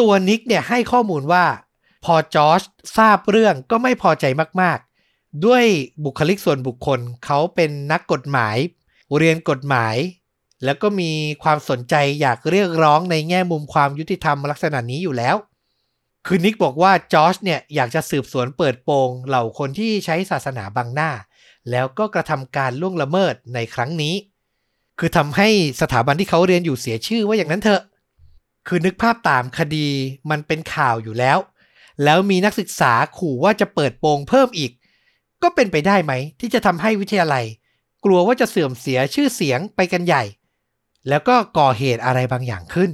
[0.00, 1.44] ตัวนิกเนี่ยให้ข้อมูลว่า
[2.04, 2.62] พอจอร์จ
[2.96, 4.24] ทราบเรื่องก็ไม่พอใจ
[4.60, 5.64] มากๆ ด้วย
[6.04, 8.56] บุคลิกส่วนบุคคลเขาเป็นนักกฎหมาย
[9.18, 9.96] เรียนกฎหมาย
[10.64, 11.10] แล้วก็มี
[11.42, 15.36] ความสนใจอยากเรียกร้องในแง่มุมความยุติธรรมลักษณะนี้อยู่แล้ว
[16.26, 21.10] คือนิกบอกว่าจอร์จเนี่ยอยากจะสืบสวนเปิดโปงเหล่าคนที่ใช้ศาสนาบังหน้า
[21.70, 24.14] แล้วก็กระทำการล่วงละเมิดในครั้งนี้
[24.98, 25.48] คือทำให้
[25.80, 27.82] สถาบันที่เขาเรียนอยู่เสียชื่อว่าอย่างนั้นเถอะ
[28.68, 29.88] คือนึกภาพตามคดี
[30.30, 31.38] มันเป็นข่าวอยู่แล้ว
[32.04, 34.72] แล้วมีนักศึกษาขู่ว่าจะเปิดโปงเพิ่มอีก
[35.42, 37.44] ก็เป็นไปได้ไหม ที่จะทำให้วิทยาลัย
[38.04, 40.24] กลัวว่าจะเสื่อมเสียชื่อเสียงไปกันใหญ่
[41.08, 42.90] แล้วก็ก่อเหตุอะไรบางอย่างขึ้น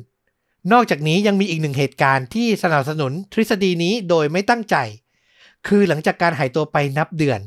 [0.72, 4.76] นอกจากนี้ยังมีอีกหนึ่งเหตุการณ์ที่สนับสนุนทฤษฎีนี้โดยไม่ตั้งใจ
[5.66, 7.40] คือหลังจากการหายตัวไปนับเดือน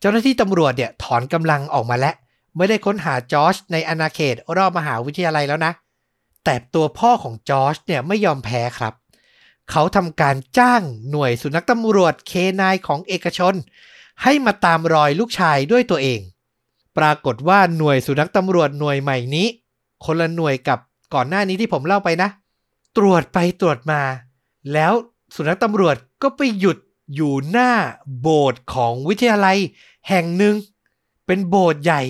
[0.00, 2.14] เจ้าหน้าที่ตำรวจเนี่ยถอนกำลังออกมาแล้ว
[2.56, 5.72] ไม่ได้ค้นหาจอร์จในอาณาเขตรอบมหาวิทยาลัยแล้วนะ
[6.44, 8.94] แต่ตัวพ่อของจอร์จเนี่ยไม่ยอมแพ้ครับ
[9.70, 13.54] เขาทำการจ้างหน่วยสุนัขตำรวจเคนายของเอกชน
[14.22, 16.20] ให้มาตามรอยลูกชายด้วยตัวเอง
[16.98, 19.46] ปรากฏว่าหน่วยสุนัขตำรวจหน่วยใหม่นี้
[20.04, 20.78] คนละหน่วยกับ
[21.14, 22.28] ก่อนหน้านี้ที่ผมเล่าไปนะ
[22.96, 24.02] ตรวจไปตรวจมา
[24.72, 24.92] แล้ว
[25.34, 26.78] สุนัขตำรวจก็ไปหยุด
[27.14, 27.70] อยู่หน้า
[28.20, 29.58] โบสถ์ของวิทยาลัย
[30.08, 30.54] แห่งหนึ่ง
[31.26, 32.02] เป็นโบสถ์ใหญ่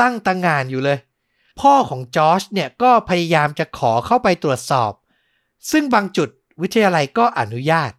[0.00, 0.98] ตั้งตางงานอยู่เลย
[1.60, 4.92] พ่อของจอร์จเนี่ยก็พยายามจะขอเข้าไปตรวจสอบ
[5.70, 6.28] ซึ่งบางจุด
[6.62, 7.92] วิทยาลัยก็อนุญาต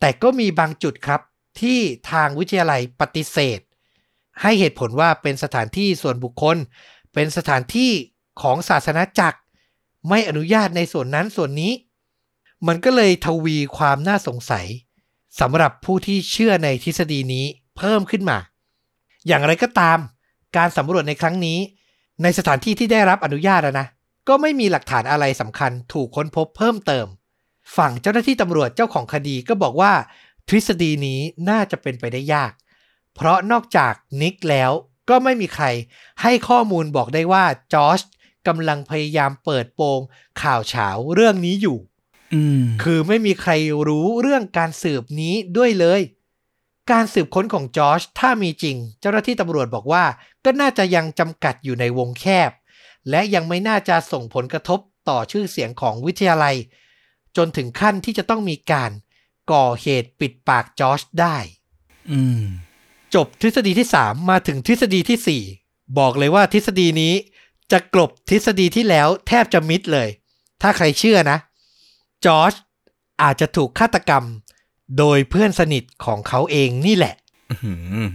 [0.00, 1.20] แต่ก็มีบางจุดครับ
[1.60, 1.78] ที่
[2.10, 3.60] ทางวิทยาลัยปฏิเสธ
[4.42, 6.56] ให้เหตุผลว่าเป็นสถานที่ส่วนบุคคล
[7.14, 7.90] เป็นสถานที่
[8.42, 9.38] ของศาสนาจักร
[10.08, 11.72] ไม่อนุญาตในส่วนนั้นส่วนนี้
[12.66, 14.66] มันก็เลยทวีความน่าสงสัย
[15.40, 18.38] สำหรับผู้ที่เชื่อในทฤษฎีนี้เพิ่มขึ้นมา
[19.26, 19.98] อย่างไรก็ตาม
[20.56, 21.58] การสำรวจในครั้งนี้
[22.22, 23.86] ในสถานที่ที่ได้รับอนุญาตนะ
[24.28, 27.06] ก็ไม่มีหลักฐานอะไรสำคัญถูกค้นพบเพิ่มเติม
[27.76, 29.92] ฝั่งเจ้าหน้าที่ตำรวจเจ้าของคดีก็บอกว่า
[30.48, 32.52] ทฤษฎีนี้น่าจะเป็นไปได้ยาก
[33.14, 34.70] เพราะนอกจากนิกแล้ว
[35.08, 35.66] ก็ไม่มีใคร
[36.22, 38.00] ให้ข้อมูลบอกได้ว่าจอร์จ
[38.46, 40.00] กำลังพยายามเปิดโปง
[40.42, 41.78] ข่าวเฉาเรื่องนี้อยู่
[42.34, 43.52] อืมคือไม่มีใคร
[43.88, 46.00] รู้เรื่องการสืบนี้ด้วยเลย
[46.90, 50.04] การสืบค้นของจอร์จถ้ามีจริง เจ้าหน้าที่ตำรวจบอกว่า
[50.44, 52.50] ก็น่าจะยังจำกัดอยู่ในวงแคบ
[53.10, 56.56] และยังไม่น่าจะส่งผลกระทบต่อชื่อเสียงของวิทยาลัย
[57.36, 58.90] จนถึงขั้นที่จะต้องมีการ
[59.52, 61.36] ก่อเหตุปิดปากจอร์จได้
[62.10, 62.44] อืม
[63.14, 67.14] จบทฤษฎีที่ 3 มาถึงทฤษฎีที่ 4 บอกเลยว่าทฤษฎีนี้
[67.72, 70.08] จะกลบทฤษฎีที่แล้วแทบจะมิดเลย
[70.62, 71.38] ถ้าใครเชื่อนะ
[72.24, 72.52] จอร์จ
[73.22, 74.24] อาจจะถูกฆาตกรรม
[74.98, 77.14] โดยเพื่อนสนิทของเขาเองนี่แหละ
[77.50, 78.08] อื้อหือ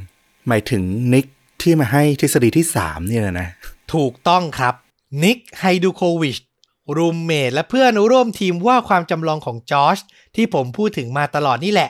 [0.47, 1.25] หมายถึงนิก
[1.61, 3.49] ที่มาให้ทฤษฎีที่สามเนี่ยนะ
[3.93, 4.73] ถูกต้องครับ
[5.23, 6.37] นิกไฮดูโควิช
[6.97, 9.97] roommate และเพื่อนร่วมทีมว่าความจำลองของจอร์จ
[10.35, 11.89] ที่ผมพูดถึงมาตลอดนี่แหละ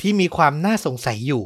[0.00, 1.42] ที่มีความน่าสงสัยอยู่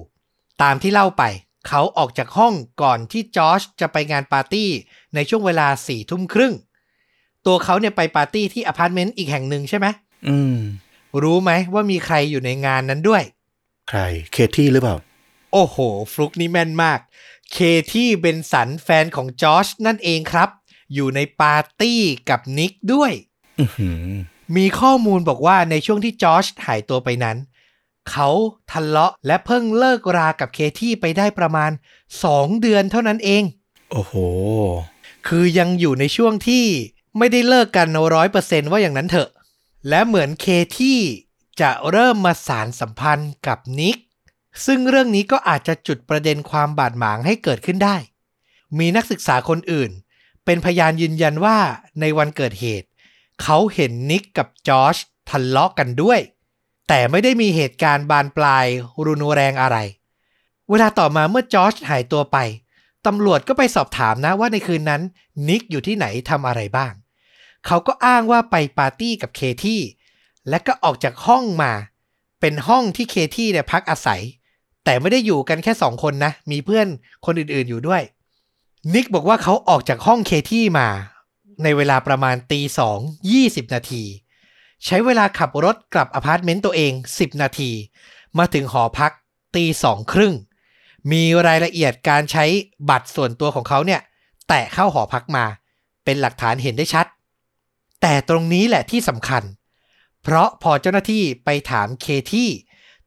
[0.63, 1.23] ตามที่เล่าไป
[1.69, 4.71] เขาออกจากห้องก่อนที่จอร์จจะไปงานปาร์ตี้
[5.15, 6.55] ในช่วงเวลาสี่ทุ่มครึ่ง
[7.47, 9.87] ตัวเขาเนี่ยไปปาร์ตี้ที่อพาร์ตเมนต์อีกแห่งหนึ่งใช่ไหม
[10.29, 10.57] อืม
[11.23, 13.23] รู้ไหมว่ามีใครอยู่ในงานนั้นด้วย
[13.89, 14.01] ใคร
[14.33, 14.97] เคที่หรือเปล่า
[15.53, 15.77] โอ้โห
[16.13, 16.99] ฟลุกนี่แม่นมาก
[17.53, 17.59] เค
[17.93, 20.49] ที่เบนสันแฟนของจอร์จนั่นเองครับ
[20.95, 23.13] อยู่ในปาร์ตี้กับนิกด้วย
[23.61, 24.05] อือหือ
[24.57, 27.37] มีข้อมูลบอกว่าในช่วงที่จอร์จหายตัวไปนั้น
[28.11, 28.29] เขา
[28.71, 31.71] ทะเลาะและเพิ่งเลิกรากับเคที่ไปได้ประมาณ
[32.17, 33.43] 2 เดือนเท่านั้นเอง
[33.91, 34.15] โอ้โห
[35.27, 36.65] คือยังอยู่ในช่วงที่
[37.19, 39.29] ไม่ได้เลิกกันร้อยเปอร์เซ็นต์ว่าอย่างนั้นเถอะ
[39.89, 40.47] และเหมือนเค
[40.79, 40.99] ที่
[41.61, 43.97] จะเริ่มมาสานสัมพันธ์กับนิก
[44.67, 47.97] ซึ่งเรื่องนี้ก็อาจจะจุดประเด็นความบาดหมางให้เกิดขึ้นได้
[48.79, 49.91] มีนักศึกษาคนอื่น
[50.45, 51.59] เป็นพยานยืนยันว่า
[52.01, 52.89] ในวันเกิดเหตุ
[53.43, 54.97] เขาเห็นนิกกับจอร์จ
[55.31, 56.21] ทะเลาะกันด้วย
[56.89, 58.67] แต่ไม่ได้มีเหตุการณ์บานปลาย
[59.07, 59.77] รุนแรงอะไร
[60.71, 62.37] เวลาต่อมาเมื่อจอร์จหายตัวไป
[63.07, 65.03] ตำรวจก็ไปสอบถามนะว่าในคืนนั้น
[65.49, 66.93] นิกอยู่ที่ไหนทำอะไรบ้าง
[67.67, 69.81] เขาก็อ้างว่าไปปาร์ตี้กับเคที่
[70.49, 71.73] และก็ออกจากห้องมา
[72.41, 74.23] เป็นห้องที่เคที่เนี่ยพักอาศัย
[74.85, 76.87] แต่ไม่ได้อยู่กันแค่สองคนนะ มีเพื่อน
[77.25, 78.03] คนอื่นๆอยู่ด้วย
[78.95, 80.89] นิกบอกว่าเขาออกจากห้องเคที่มา
[81.63, 82.99] ในเวลาประมาณตีสอง
[83.33, 84.03] ยี่สิบนาที
[84.85, 87.71] ใช้เวลาขับรถกลับอพาร์ตเมนต์ตัวเอง10นาที
[88.39, 89.13] มาถึงหอพัก
[89.57, 90.35] ตีสองครึ่ง
[91.13, 92.45] มีรายละเอียดการใช้
[92.89, 94.01] บัตรส่วนตัวของเขาเนี่ย
[94.49, 95.45] แตะเข้าหอพักมา
[96.05, 97.07] เป็นหลักฐานเห็นได้ชัด
[98.03, 99.43] แต่ตรงนี้แหละที่สำคัญ
[100.23, 102.49] เพราะพอเจ้าหน้าที่ไปถามเคที่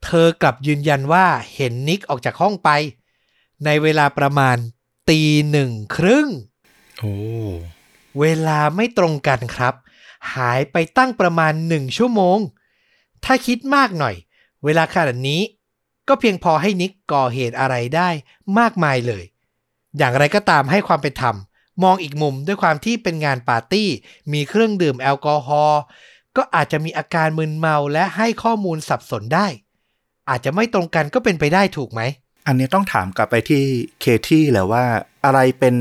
[0.03, 2.69] เธอกลับยืนยันว่าเห็นนิกออกจากห้องไป
[3.65, 4.57] ในเวลาประมาณ
[5.09, 6.27] ตีหนึ่งครึ่ง
[6.99, 7.15] โอ้
[8.19, 9.73] เวลาไม่ตรงกันครับ
[10.35, 12.39] หายไปตั้งประมาณหนึ่งชั่วโมง
[13.25, 14.15] ถ้าคิดมากหน่อย
[14.63, 15.41] เวลาขนาดนี้
[16.07, 18.09] ก็เพียงพอให้นิกก่อเหตุอะไรได้
[18.59, 19.23] มากมายเลย
[19.97, 21.35] อย่างไรก็ตามให้ความเป็นธรรม
[21.83, 23.89] มองอีกมุมด้วยความที่เป็นงานปาร์ตี้
[24.33, 25.81] มีเครื่องดื่มแอลกอฮอล์
[26.37, 29.47] ก็อาจจะมีอาการมึนเมาและให้ข้อมูลสับสนได้
[30.29, 32.01] อาจจะไม่ตรงกันก็เป็นไปได้ถูกไหม
[32.47, 33.63] อันนี้ต้องถามกลับไปที่
[34.01, 34.83] เคที่แหละว่า
[35.25, 35.75] อะไรเป็น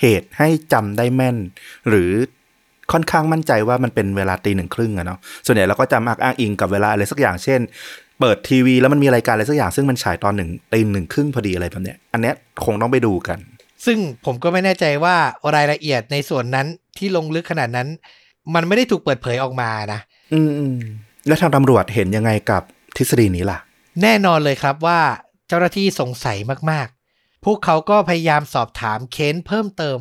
[0.00, 1.36] เหตุให้จำได้แม่น
[1.88, 2.10] หรือ
[2.92, 7.60] ค่อนข้างมั่นใจว่ามันเป็นเวลาตีหนึ่งครึ่งอะเนาะส่วนใหญ่เราก็จำอักอ้างอิงกับเวลาอะไรสักอย่างเช่น
[8.20, 13.38] เปิดทีวีแล้วมันมีรายการอะไรสักอย่างซึ่งมันฉายตอนหนึ่งตีหนึ่งครึ่งพอดีอะไรแบบเนี้ยอันเนี้ยคงต้องไปดูกัน
[13.84, 15.16] ซึ่งผมก็ไม่แน่ใจว่า
[15.54, 16.66] รายละเอียดในส่วนนั้น
[16.98, 17.88] ที่ลงลึกขนาดนั้น
[18.54, 20.00] มันไม่ได้ถูกเปิดเผยออกมานะ
[20.32, 20.78] อืมอืม
[21.26, 22.62] แล้วทางตำรวจเห็นยังไงกับ
[22.96, 23.58] ทฤษฎีนี้ล่ะ
[24.02, 25.00] แน่นอนเลยครับว่า
[25.48, 26.38] เจ้าหน้าที่สงสัย
[26.70, 29.98] มากๆ พวกเขาก็พยายามสอบถามเค้นเพิ่มเติม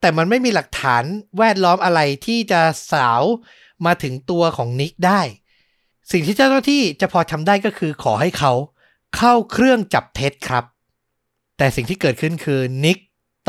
[0.00, 1.04] แต่มันไม่มีหลักฐาน
[1.38, 2.60] แวดล้อมอะไรที่จะ
[2.92, 3.22] สาว
[3.86, 5.20] มาถึงตัวของนิกได้
[6.12, 8.52] สิ่งที่เจ้าหน้าที่จะพอทำได้ก็คือขอให้เขา
[9.16, 10.64] เข้าเครื่องจับเท็จครับ
[11.58, 12.98] แต่สิ่งที่เกิดขึ้นคือนิก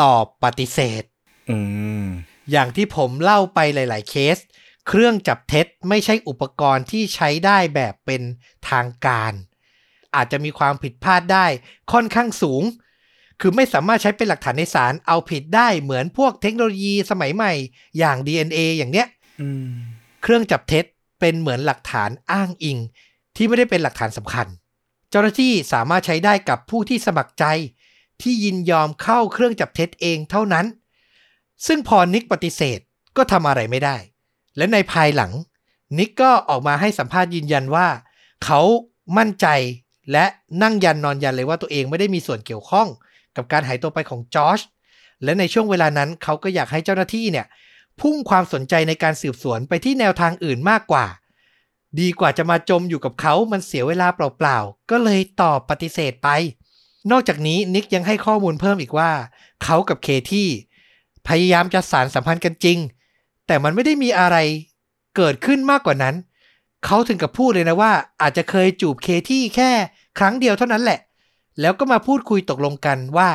[0.01, 1.03] ตอบปฏิเสธ
[1.49, 1.57] อื
[2.03, 2.05] ม
[2.51, 4.37] อย่างที่ผมเล่าไปหลาย ๆ เคส
[4.87, 8.21] เครื่องจับเท็จไม่ใช่อุปกรณ์ที่ใช้ได้แบบเป็น
[8.69, 9.33] ทางการ
[10.15, 11.45] อาจจะมีความผิดพลาดได้
[11.91, 12.63] ค่อนข้างสูง
[13.41, 17.53] คือไม่สามารถใช้เป็นหลักฐานในศาลเอาผิดได้เหมือนพวกเทคโนโลยีสมัยใหม่
[17.97, 19.07] อย่าง DNA อย่างเนี้ย
[19.41, 19.69] อืม
[20.23, 20.85] เครื่องจับเท็จ
[21.19, 22.77] เป็นเหมือนหลักฐานอ้างอิง
[23.35, 24.47] ที่ไม่ได้เป็นหลักฐานสำคัญ
[25.09, 27.45] เจ้าหน้าที่สามารถใช้ได้กับผู้ที่สมัครใจ
[28.21, 30.65] ที่ยินยอมเข้าเครื่องจับเท็จเองเท่านั้น
[31.67, 32.79] ซึ่งพอนิกปฏิเสธ
[33.17, 33.97] ก็ทำอะไรไม่ได้
[34.57, 35.31] และในภายหลัง
[35.97, 37.87] นิกก็ออกมาให้สัมภาษณ์ยืนยันว่า
[38.45, 38.61] เขา
[39.17, 39.47] มั่นใจ
[40.11, 40.25] และ
[40.61, 42.87] นั่งยันนอนยันเลยว่าตัวเองไม่ได้มีส่วนเกี่ยวข้อง
[43.35, 44.59] กับการหายตัวไปของจอร์จ
[45.23, 47.45] และในช่วงเวลานั้นเขาก็อยากให้เจ้าหน้าที่เนี่ย
[48.01, 51.05] พุ่งความสนใจในการสืบสวนไปที่แนวทางอื่นมากกว่า
[51.99, 56.29] ดีกว่าจะมาจมอยู่กับเขามันเสียเวลาเปล่าๆ ก็เลยตอบปฏิเสธไป
[57.11, 59.11] นอกจากนี้นิกยังให้ข้อมูลเพิ่มอีกว่า
[59.63, 60.47] เขากับเคที่
[61.27, 62.77] พยายามจะสารสัมพันธ์กันจริง
[63.47, 64.37] แต่มันไม่ได้มีอะไร
[65.15, 66.15] เกิดขึ้นมากกว่านั้น
[66.85, 67.91] เขาถึงกับพูดเลยนะว่า
[68.21, 69.71] อาจจะเคยจูบเคที่แค่
[70.19, 70.99] ครั้งเดียวเท่านั้นแหละ
[71.61, 73.29] แล้วก็มาพูดคุยตกลงกันว่า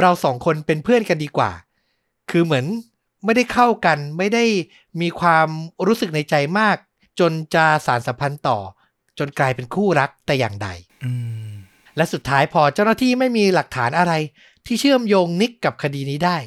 [0.00, 1.50] เราสองคนเป็นเพื่อนกันดีกว่า
[2.30, 2.66] คือเหมือน
[3.24, 4.44] ไม่ได้เข้ากันไม่ได้
[5.00, 5.48] มีความ
[5.86, 6.76] รู้สึกในใจมาก
[7.20, 8.58] จนจะสารสัมพันธ์ต่อ
[9.18, 10.68] จนกลายเป็นคู่รักแต่อย่างใด
[11.04, 11.41] อืม
[11.96, 14.12] และสุดท้ายพอเจ้าหน้าที่ไม่มีหลักฐานอะไร
[14.66, 16.38] ที่เชื่อมโยงนิกกับคดีนี้ได้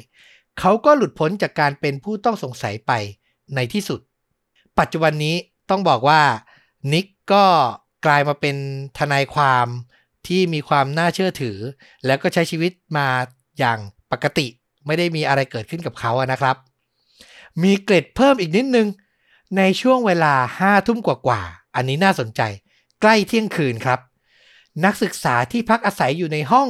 [0.60, 2.92] เขาก็หลุดพ้นจากการเป็นผู้ต้องสงสัยไป
[3.54, 4.00] ในที่สุด
[4.78, 5.36] ปัจจุบันนี้
[5.70, 6.22] ต้องบอกว่า
[6.92, 7.44] นิกก็
[8.06, 8.56] กลายมาเป็น
[8.98, 9.66] ทนายความ
[10.26, 11.58] ที่มีความน่าเชื่อถือ
[12.06, 13.08] แล้วก็ใช้ชีวิตมา
[13.58, 13.78] อย่าง
[14.12, 14.46] ปกติ
[14.86, 16.56] ไม่ได้มีอะไรเกิดขึ้นกับเขาอะนะครับ
[17.62, 18.88] มีเกร็ดเพิ่มอีกนิดนึง
[19.56, 22.40] ในช่วงเวลาห้าทุ่มกว่าๆอันนี้น่าสนใจ
[23.00, 24.00] ใกล้เที่ยงคืนครับ
[24.84, 26.68] นักศึกษาที่พักอาศัยอยู่ในห้อง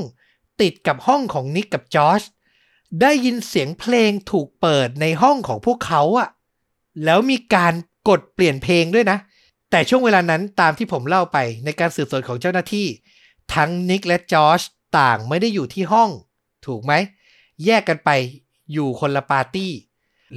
[0.61, 2.23] ติดกับห้องของนิกกับจอร์จ
[3.01, 6.29] ได้ยินเสียงเพลงถูกเปิดในห้องของพวกเขาอะ
[7.05, 7.75] แล้วมีการ
[8.09, 9.19] กดเปลี่ยนเพลงด้วยนะ
[9.71, 12.87] แต่ช่วงเวลานั้นตามที่ผมเล่าไปในการสืบสวนของเจ้าหน้าที่
[13.55, 14.61] ทั้งนิกและจอร์จ
[14.99, 16.11] ต่างไม่ได้อยู่ที่ห้อง
[16.67, 16.93] ถูกไหม
[17.65, 18.11] แยกกันไป
[18.73, 19.73] อยู่คนละปาร์ตี้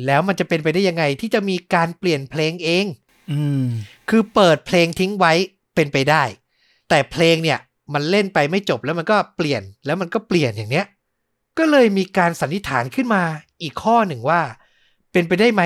[0.06, 2.86] แล้วมันจะเป็นไปได้ยังไงที่จะมีการเปลี่ยนเพลงเอง
[3.32, 3.66] อืม
[4.10, 5.34] คือเปิดเพลงทิ้งไว้
[5.76, 6.24] เป็นไปได้
[6.90, 7.60] แต่เพลงเนี่ย
[7.94, 10.86] มันเล่นไปไม่จบแล้วมันก็เปลี่ยนแล้วมันก็เปลี่ยนอย่างเนี้ย
[11.58, 13.24] ก็เลยมีการสันนิษฐานขึ้นมา
[13.62, 14.42] อีกข้อหนึ่งว่า
[15.12, 15.62] เป็นไปได้ไหม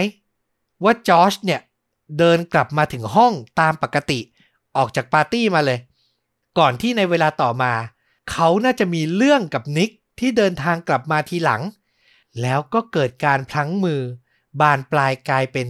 [0.83, 1.62] ว่าจอร์จเนี่ย
[2.19, 4.19] เดินกลับมาถึงห้องตามปกติ
[4.77, 5.79] ออกจากปาร์ตี้มาเลย
[6.59, 7.73] ก่อนที่ในเวลาต่อมา
[8.31, 11.62] เขาน่าจะมีเรื่องกับนิกที่เดินทางกลับมาทีหลัง
[12.41, 14.01] แล้วก็เกิดการพลั้งมือ
[14.62, 15.67] บานปลายกลายเป็น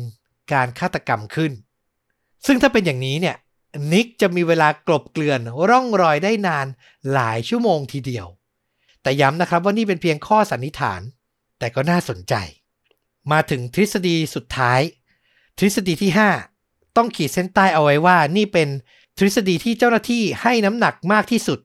[0.53, 1.51] การฆาตกรรมขึ้น
[2.45, 3.35] ซึ่งถ้าเป็นอย่างนี้เนี่ย
[3.91, 6.67] นิกจะมีเวลากลบเกลื่อนร่องรอยได้นาน
[7.13, 8.27] หลายชั่วโมงทีเดียว
[9.01, 11.01] แต่ย้ำนะครับว่านี่เป็นเพียงข้อสันนิษฐาน
[11.59, 12.33] แต่ก็น่าสนใจ
[13.31, 14.81] มาถึงทฤษฎีสุดท้าย
[15.59, 16.12] ทฤษฎีที่
[16.53, 18.69] 5 ต้องขีดเส้นใต้เอาไว้ว่า นี่เป็น
[19.17, 21.59] ทฤษฎีที่เจ้าหน้าที่ให้น้ำหนักมากที่สุด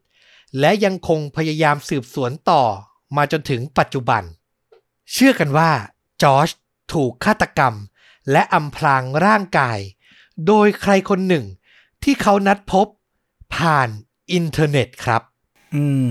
[0.60, 2.62] และยังคงพยายามสืบสวนต่อ
[3.16, 4.22] มาจนถึงปัจจุบัน
[5.12, 5.70] เชื่อกันว่า
[6.22, 6.48] จอร์จ
[6.92, 7.74] ถูกฆาตกรรม
[8.32, 9.78] และอำพรางร่างกาย
[10.46, 11.44] โดยใครคนหนึ่ง
[12.10, 12.86] ที่เขานัดพบ
[13.56, 13.88] ผ่าน
[14.32, 15.22] อินเทอร์เน็ตครับ
[15.74, 16.06] อืม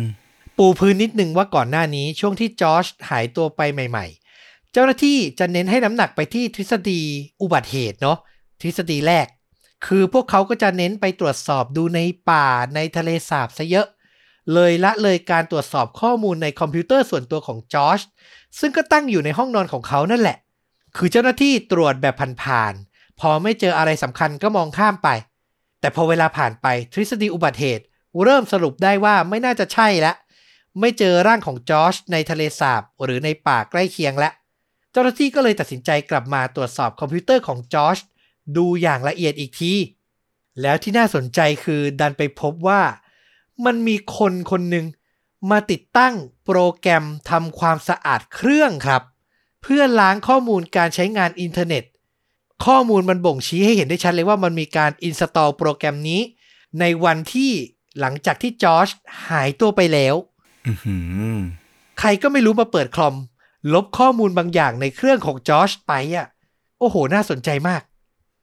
[0.58, 4.06] ปูพื้นนิดนึงว่าก่อนหน้านี้ช่วงที่จอร์จหายตัวไปใหม่
[4.40, 7.02] ๆ เจ้าหน้าที่จะเน้นให้น้ำหนักไปที่ทฤษฎี
[7.42, 8.18] อุบัติเหตุเนาะ
[8.62, 9.28] ทฤษฎีแรก
[9.86, 13.88] คือพวกเขาก็จะเน้นไปตรวจสอบดูในป่าในทะเลสาบซะเยอะ
[14.54, 18.02] เลยละเลยการตรวจสอบข้อมูลในคอมพิวเตอร์ส่วนตัวของจอร์จ
[18.60, 20.38] ซึ่งก็ตั้งอยู่ในห้องนอนของเขานั่นแหละ
[20.98, 25.10] คือเจ้าหน้าที่ตรวจแบบผ่านๆพอไม่เจออะไรสำคัญก็มองข้ามไป
[25.80, 27.84] แต่พอเวลาผ่านไปทฤษฎีอุบัติเหตุ
[28.24, 30.14] เริ่มสรุปได้ว่าไม่น่าจะใช่ละ
[30.80, 37.98] ไม่เจอร่างของจอร์จในทะเลสาบหรือในป่าใกล้เคียงแล้วเจ้าหน้าที่ก็เลยตัดสินใจกลับมาตรวจสอบคอมพิวเตอร์ของจอร์จ
[38.58, 39.74] ดูอย่างละเอียดอีกที
[40.62, 42.82] แล้วที่น่าสนใจคือดันไปพบว่า
[43.66, 44.86] มันมีคนคนหนึ่ง
[45.52, 46.14] มาติดตั้ง
[46.46, 49.04] โปรแกรมทำความสะอาดเครื่องครับ
[49.62, 51.84] เพื่อล้างข้อมูลการใช้งานอินเทอร์เน็ต
[52.66, 56.22] ข้อมูลมันบ่งชี้ให้เห็นได้ชัดเลยว่ามันมีการ install โปรแกรมนี้
[56.80, 57.52] ในวันที่
[58.00, 58.88] หลังจากที่จอร์จ
[59.30, 60.16] หายตัวไปแล้ว
[60.68, 60.98] อือหื
[61.36, 61.40] อ
[62.00, 63.16] ใครก็ไม่รู้มาเปิดคอม
[63.74, 66.28] ลบข้อมูลบางอย่างในเครื่องของจอร์จไปอะ
[66.80, 67.82] โอ้โห น่าสนใจมาก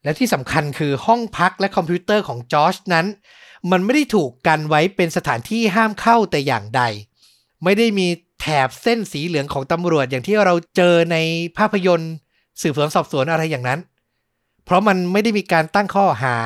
[0.04, 3.06] และที่สำคัญคือห้องพักและคอมพิวเตอร์ของจอร์จนั้น
[3.70, 6.82] มันไม่ได้ถูกกันไว้เป็นสถานที่ห้ามเข้าแต่อย่างใด
[7.64, 8.06] ไม่ได้มี
[8.40, 11.16] แถบเส้นสีเหลืองของตำรวจอย่างที่เราเจอใน
[11.58, 12.12] ภาพยนตร์
[12.62, 13.80] สืบสวนสอบสวนอะไรอย่างนั้น
[14.64, 16.36] เพราะมันไม่ได้มีการตั้งข้อหา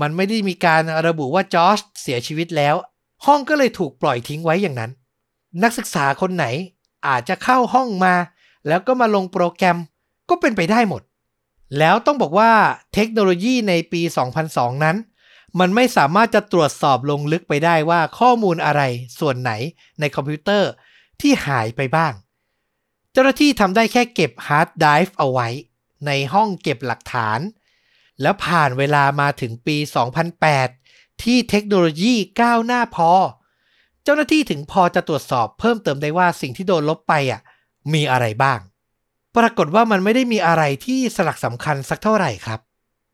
[0.00, 2.74] มันไม่ได้มีการระบุว่าจอร์จเสียชีวิตแล้ว
[3.26, 4.90] ห้องก็เลยถูกปล่อยทิ้งไว้อย่างนั้น
[5.62, 6.46] นักศึกษาคนไหน
[7.06, 8.14] อาจจะเข้าห้องมา
[8.68, 9.78] แล้วก็มาลงโปรแกรม
[10.28, 11.02] ก็เป็นไปได้หมด
[11.78, 12.52] แล้วต้องบอกว่า
[12.94, 14.02] เทคโนโลยีในปี
[14.42, 14.96] 2002 นั้น
[15.60, 18.82] มันไม่สามารถจะตรวจสอบลงลึกไปได้ว่าข้อมูลอะไร
[19.18, 19.52] ส่วนไหน
[20.00, 20.70] ในคอมพิวเตอร์
[21.20, 22.12] ที่หายไปบ้าง
[23.12, 25.48] เจ้าหน้าที่ทำได้แค่เก็บฮาร์ดไดรฟ์เอาไว้
[26.06, 27.40] ในห้องเก็บหลักฐาน
[28.22, 29.76] แล้วผ่านเวลามาถึงปี
[30.48, 33.10] 2008 ที่เทคโนโลยีก้าวหน้าพอ
[34.02, 37.40] เจ้าหน้าที่ถึงพอจะตรวจสอบเพิ่มเติมได้ว่าสิ่งที่โดนลบไปอะ
[37.92, 38.58] มีอะไรบ้าง
[39.36, 42.60] ปรากฏว่ามันไม่ได้มีอะไรที่สลักสำคัญสักเท่าไหร่ครับ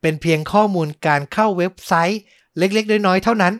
[0.01, 2.21] เป็นเพียงข้อมูลการเข้าเว็บไซต์
[2.57, 3.53] เล็กๆ น้อยๆเท่านั้น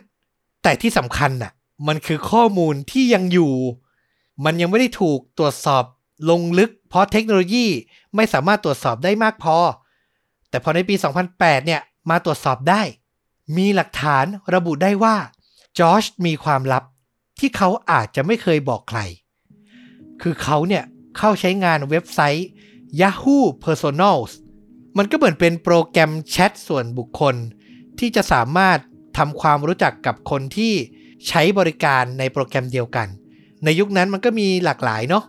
[0.62, 1.52] แต่ที่สำคัญน่ะ
[1.86, 3.52] มันคือข้อมูลที่ยังอยู่
[4.44, 5.84] มันยังไม่ได้ถูกตรวจสอบ
[6.30, 7.66] ลงลึกเพราะเทคโนโลยี
[8.16, 9.56] ไม่สามารถตรวจสอบได้มากพอ
[10.50, 10.94] แต่พอในปี
[11.30, 12.82] 2008 เนี่ยมาตรวจสอบได้
[13.56, 15.16] มีหลักฐานระบุได้ว่า
[15.78, 16.84] จอร์จมีความลับ
[17.38, 19.00] ที่เขาอาจจะไม่เคยบอกใคร
[20.22, 20.84] คือเขาเนี่ย
[21.18, 22.48] เข้าใช้งานเว็บไซต์
[23.00, 24.30] Yahoo Personals
[24.98, 27.34] มันก็เหมือนเป็นโปรแกรมแชทส่วนบุคคล
[27.98, 28.78] ที่จะสามารถ
[29.18, 30.72] ทำความรู้จักกับคนที่
[31.28, 33.08] ใช้บริการในโปรแกรมเดียวกัน
[33.64, 35.24] ในยุคนั้นมันก็มีหลากหลายเนาะ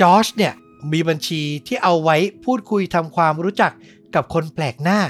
[0.00, 0.54] จอร์จเนี่ย
[0.92, 3.72] มีบัญชีที่เอาไว้พูดคุยทำความรู้จัก
[4.14, 5.00] กับคนแปลกหน้า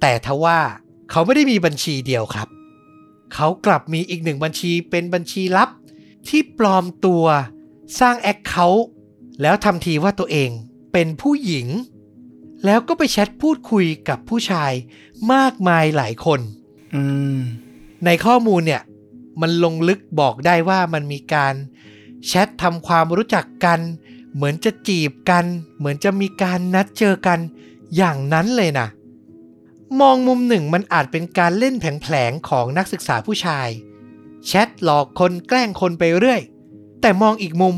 [0.00, 0.58] แต่ทว่า
[1.10, 2.48] เขาไม่ได้มีบัญชีเดียวครับ
[3.34, 5.70] เขากลับมีอีกหนึ่งบัญชีเป็นบัญชีลับ
[6.28, 7.24] ที่ปลอมตัว
[8.00, 8.86] สร้างแอคเคาท์
[9.42, 10.50] แล้วทำทีว่าตัวเอง
[10.92, 11.66] เป็นผู้หญิง
[12.64, 14.72] แล้วก็ไปแชทพูดคุยกับผู้ชาย
[15.32, 16.40] มากมายหลายคน
[16.94, 17.02] อื
[17.36, 17.38] ม
[18.04, 18.82] ในข้อมูลเนี่ย
[19.40, 21.54] มันลงลึกบอกได้ว่ามันมีการ
[22.26, 23.80] แชททำความรู้จักกัน
[24.38, 25.44] เหมือนจะจีบกัน
[25.78, 27.38] เหมือนจะมีการนัดเจอกัน
[27.96, 28.88] อย่างนั้นเลยนะ
[30.00, 33.68] มองมุมหนึ่งมันอาจเป็นการเล่นแผลงๆของนักศึกษาผู้ชาย
[34.46, 36.40] แชทหลอกคนแกล้งคนไปเรื่อย
[37.00, 37.74] แต่มองอีกมุม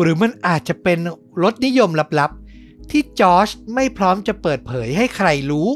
[0.00, 0.98] หรือมันอาจจะเป็น
[1.42, 5.68] รสนิยมลับๆ ที่จอร์จไม่พร้อมจะเปิดเผยให้ใครรู้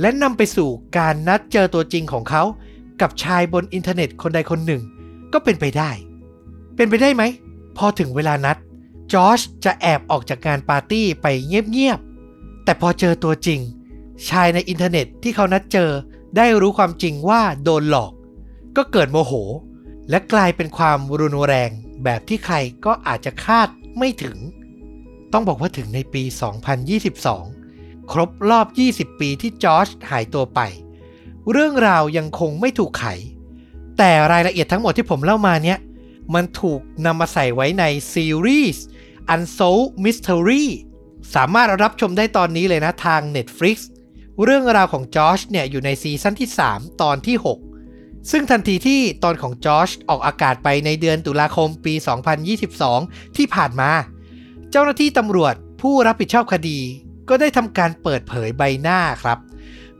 [0.00, 2.42] และนำไปสู่การนัดเจอตัวจริงของเขา
[3.00, 4.82] กับชายบนอินเทอร์เน็ตคนใดคนหนึ่ง
[5.32, 5.90] ก็เป็นไปได้
[6.76, 7.22] เป็นไปได้ไหม
[7.76, 8.56] พอถึงเวลานัด
[9.12, 13.60] จอร์จะแอบออกจากงานปาร์ตี้ไปเงียบๆ แต่พอเจอตัวจริง
[14.28, 15.90] ชายในอินเทอร์เน็ตที่เขานัดเจอ
[16.36, 18.12] ได้รู้ความจริงว่าโดนหลอก
[18.76, 19.32] ก็เกิดโมโห
[20.10, 21.70] และกลายเป็นความรุนแรง
[22.04, 24.36] แบบที่ใครก็อาจจะคาดไม่ถึง
[25.32, 26.22] ต้องบอกว่าถึงในปี
[26.96, 28.66] 2022 ครบรอบ
[28.96, 30.60] 20 ปีที่จอร์จหายตัวไป
[31.50, 33.06] เรื่องราวยังคงไม่ถูกไข
[33.98, 35.78] แต่รายละเอียดทั้งหมดที่ผมเล่ามาเนี้ย
[36.34, 38.84] มันถูกนำมาใส่ไว้ในซีรีส์
[39.34, 40.64] Unsolved Mystery
[41.34, 43.76] สามารถรับชมได้ตอนนี้เลยนะทาง Netflix
[44.44, 47.36] เรื่องราวของจอร์จเนี่ยอยู่ในซีซั่นที่ 3 ตอนที่
[47.82, 51.94] 6 ซึ่งทันทีที่ตอนของจอร์จออกอากาศไปในเดือนตุลาคมปี
[52.64, 53.90] 2022 ที่ผ่านมา
[54.70, 56.78] เจ้าหน้าที่ตำรวจผู้รับผิดชอบคดี
[57.28, 59.38] ก็ได้ทำการเปิดเผยใบหน้าครับ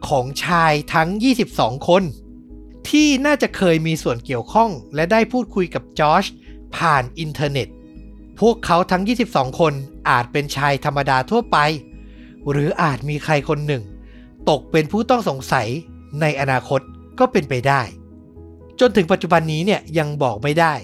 [0.08, 1.08] ของชายทั้ง
[1.48, 2.02] 22 คน
[2.88, 6.24] ที่น่าจะเคยมีส่วนเกี่ยวข้อง และได้พูดคุยกับจอร์จ
[6.76, 7.68] ผ่านอินเทอร์เน็ต
[8.40, 9.72] พวกเขาทั้ง 22 คน
[10.10, 11.58] อาจเป็นชายธรรมดาทั่วไป
[12.50, 13.82] หรืออาจมีใครคนหนึ่ง
[14.50, 15.68] ตกเป็นผู้ต้องสงสัย
[16.20, 16.80] ในอนาคต
[17.18, 17.82] ก็เป็นไปได้
[18.80, 20.74] จนถึงปัจจุบันนี้เนี่ยยังบอกไม่ได้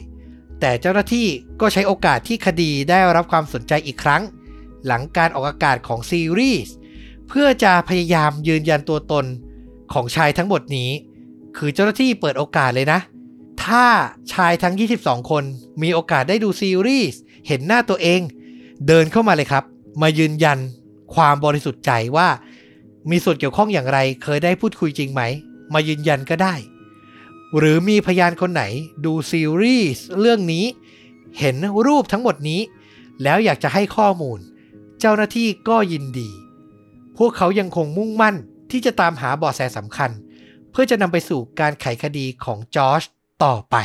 [0.60, 1.26] แต่เจ้าหน้าที่
[1.60, 4.22] ก็ใช้โอกาสที่คดีได้รับความสนใจอีกครั้ง
[4.86, 6.74] หลังการออกอากาศของซีรีส์
[7.28, 9.24] เพื่อจะพยายามยืนยันตัวตน
[9.92, 10.90] ของชายทั้งหมดนี้
[11.56, 13.00] คือเจ้าหน้าที่เปิดโอกาสเลยนะ
[13.64, 13.86] ถ้า
[14.32, 15.44] ชายทั้ง 22 คน
[15.82, 18.20] มีโอกาสได้ดูซีรีส์ เห็นหน้าตัวเอง
[18.86, 19.64] เดินเข้ามาเลยครับ
[20.02, 20.58] มายืนยัน
[21.14, 22.28] ความบริสุทธิ์ใจว่า
[23.10, 25.22] มีส่วนเกี่ยวข้องอย่างไร เคยได้พูดคุยจริงไหม
[25.74, 26.54] มายืนยันก็ได้
[27.58, 28.64] หรือมีพยานคนไหน
[29.04, 30.64] ดูซีรีส์เรื่องนี้
[31.38, 32.60] เห็นรูปทั้งหมดนี้
[33.22, 34.38] แล้วอยากจะให้ข้อมูล
[35.00, 36.30] เจ้าหน้าที่ก็ยินดี
[37.18, 38.36] พวกเขายังคงมุ่งมั่น
[38.70, 40.10] ที่จะตามหาเบาะแสสำคัญ
[40.70, 43.02] เพื่อจะนำไปสู่การไขคดีของจอร์จ
[43.44, 43.76] ต่อไป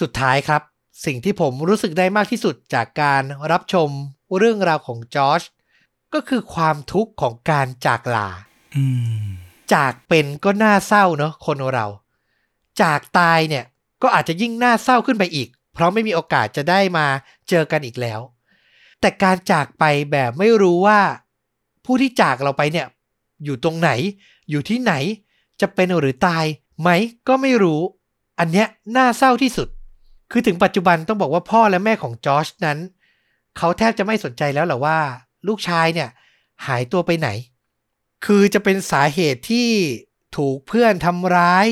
[0.00, 0.62] สุดท้ายครับ
[1.04, 3.88] สิ่งที่ผมรู้สึกได้มากที่สุดจากการรับชม
[4.38, 5.42] เรื่องราวของจอร์จ
[6.14, 8.28] ก็คือความทุกข์ของการจากลา
[8.76, 8.84] อื
[9.24, 9.26] ม
[9.74, 11.86] จากเป็นก็น่าเศร้าเนาะคนเรา
[12.82, 13.64] จากตายเนี่ย
[14.02, 17.06] ก็อาจจะยิ่งน่าเศร้าขึ้นไปอีก เพราะไม่มีโอกาสจะได้มา
[17.48, 18.20] เจอกันอีกแล้ว
[19.00, 21.00] แต่การจากไปแบบไม่รู้ว่า
[21.84, 22.86] ผู้ที่จากเราไปเนี่ย
[23.44, 23.90] อยู่ตรงไหน
[24.50, 24.92] อยู่ที่ไหน
[25.60, 26.44] จะเป็นหรือตาย
[26.80, 26.90] ไหม
[27.28, 27.80] ก็ไม่รู้
[28.38, 29.68] อันเนี้ยน่าเศร้าที่สุด
[30.30, 32.78] คือถึงปัจจุบันต้องบอกว่าพ่อและแม่ของจอร์จนั้น
[33.56, 34.98] เขาแทบจะไม่สนใจแล้วหรอว่า
[35.48, 36.08] ลูกชายเนี่ย
[36.66, 37.28] หายตัวไปไหน
[38.26, 39.70] คือจะเป็นสาเหตุที่
[40.36, 41.66] ถูกเพื่อนทำร้าย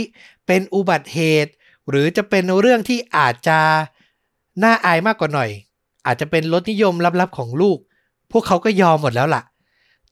[0.46, 1.52] เป็นอุบัติเหตุ
[1.88, 3.61] หรือจะเป็นเรื่องที่อาจจะ
[4.62, 5.50] น่าอายมากกว่าหน่อย
[6.07, 7.78] อาจจะเป็นรสนิยมลับๆของลูก
[8.30, 9.42] พวกเขาก็ยอมหมดแล้วล่ะ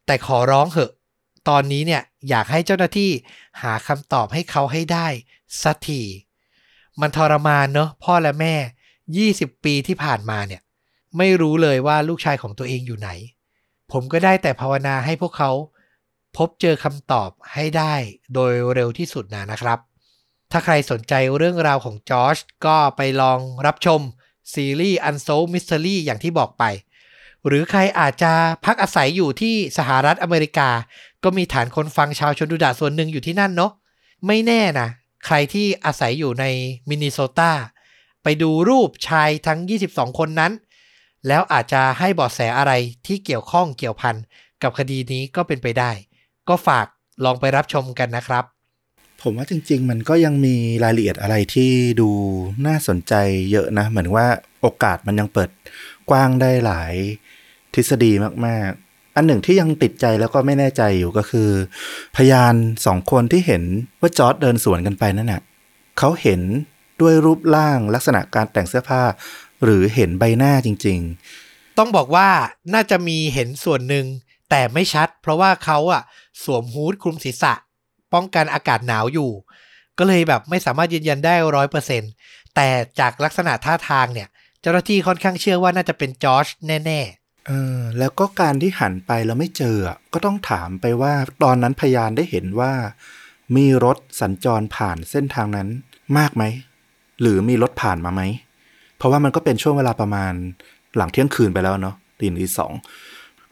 [0.06, 0.92] แต่ขอร้องเหอะ
[1.48, 3.10] ตอนนี้เนี่ยอยากให้เจ้าหน้าที่
[3.62, 5.06] หาคำตอบให้เขาให้ได้
[5.62, 6.00] สักที
[7.00, 8.54] มันทรมานเนอะพ่อและแม่
[9.10, 10.60] 20 ปีที่ผ่านมาเนี่ย
[11.18, 13.10] ไม่รู้เลยว่าลูกชายของตัวเองอยู่ไหน
[13.92, 15.50] ผมก็ได้แต่ภาวนาให้พวกเขา
[16.36, 17.94] พบเจอคำตอบให้ได้
[18.34, 19.78] โดยเร็วที่สุดนะนะครับ
[20.52, 22.36] ถ้าใครสนใจเรื่องราวของจอร์จ
[22.66, 24.00] ก็ไปลองรับชม
[24.54, 26.64] ซีรีส์ Unsolved Mystery อย่างที่บอกไป
[27.46, 28.32] หรือใครอาจจะ
[28.64, 30.70] พักอาศัยอยู่ที่สหรัฐอเมริกา
[31.24, 33.72] ก็มีฐานคนฟังชาวชนดูดาส่วนหนึ่งอยู่ที่นั่นเนาะ
[34.26, 34.88] ไม่แน่นะ
[35.26, 36.44] ใครที่อาศัยอยู่ใน
[36.88, 37.52] มินนิโซตา
[38.22, 39.58] ไปดูรูปชายทั้ง
[39.90, 40.52] 22 คนนั้น
[41.28, 42.72] แล้วอาจจะให้เบาะแสอะไร
[43.06, 44.16] ที่เกี่ยวข้องเกี่ยวพัน
[44.62, 45.90] กับคดีนี้ก็เป็นไปได้
[46.48, 46.86] ก็ฝาก
[47.24, 48.44] ลองไปรับชมกันนะครับ
[49.22, 51.70] ผมว่าจริง ๆ มันก็ยังมีรายละเอียดอะไรที่
[52.00, 52.10] ดู
[52.66, 53.14] น่าสนใจ
[53.50, 54.26] เยอะนะ เหมือนว่า
[54.60, 55.50] โอกาสมันยังเปิด
[56.10, 56.94] กว้างได้หลาย
[57.74, 58.12] ทฤษฎี
[58.46, 58.83] มากๆ
[59.16, 61.50] อันหนึ่งที่ยังติดใจแล้วก็ไม่แน่ใจอยู่ก็คือ
[62.16, 62.54] พยาน
[62.86, 63.62] สองคนที่เห็น
[64.00, 65.42] ว่าจอร์ดเดินสวนกันไปนั่นน่ะ
[65.98, 66.40] เขาเห็น
[67.00, 69.02] ด้วยรูปร่างลักษณะการแต่งเสื้อผ้า
[69.64, 70.98] หรือเห็นใบหน้าจริง
[71.38, 72.28] ๆ ต้องบอกว่า
[72.74, 74.06] น่าจะมีเห็นส่วนหนึ่ง
[74.50, 76.02] แต่ไม่ชัด เพราะว่าเขาอะ
[76.44, 77.54] สวมฮูดคลุมศีรษะ
[78.14, 79.30] ป้องกันอากาศหนาวอยู่
[79.98, 82.02] ก็เลยแบบไม่สามารถยืนยันได้ร้อยเปอร์เซ็น
[82.54, 82.68] แต่
[83.00, 84.28] จากลักษณะท่าทางเนี่ย
[84.60, 89.76] เจ้าหน้าที่ค่อนข้างเชื่อว่าน่าจะเป็นจอร์จแน่ ๆ เออแล้วก็การที่หันไปแล้วไม่เจอ
[90.12, 92.72] ก็ต้องถามไปว่า ตอนนั้นพยานได้เห็นว่า
[93.56, 95.68] มีรถสัญจรผ่านเส้นทางนั้น
[96.18, 96.42] มากไหม
[97.20, 98.22] หรือมีรถผ่านมาไหม
[98.96, 100.32] เพราะว่ามันก็เป็นช่วงเวลาประมาณ
[100.96, 102.72] หลังเที่ยงคืนไปแล้วเนาะตีหนึ่งตีสอง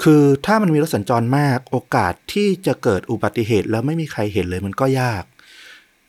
[0.03, 5.25] คือถ้ามันมีรถสัญจรมากโอกาสที่จะเกิดอุบัติเหตุแล้วไม่มีใครเห็นเลยมันก็ยาก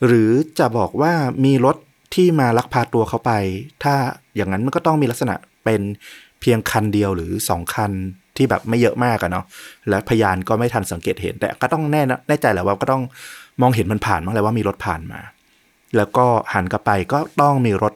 [0.06, 1.14] หรือจะบอกว่า
[1.46, 1.78] มีรถ
[2.16, 3.32] ที่มาลักพาตัวเขาไป
[3.84, 3.96] ถ้า
[4.36, 5.82] อย่างนั้นมันก็ต้องมีลักษณะเป็น
[6.44, 7.92] เพียงคันเดียวหรือสองคัน
[8.38, 9.46] ที่แบบไม่เยอะมากอะเนาะ
[9.90, 13.04] และพยานก็ไม่ทันสังเกตเห็น แต่ก็ต้องแน่นะแน่ใจแหละว่าก็ต้อง
[13.62, 15.20] มองเห็นมันผ่านมั้งแหละว่ามีรถผ่านมา
[15.98, 17.94] แล้วก็หันกลับไปก็ต้องมีรถ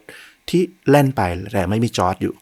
[0.49, 1.21] ที่แล่นไป
[1.53, 2.33] แต่ไม่มีจอดอยู่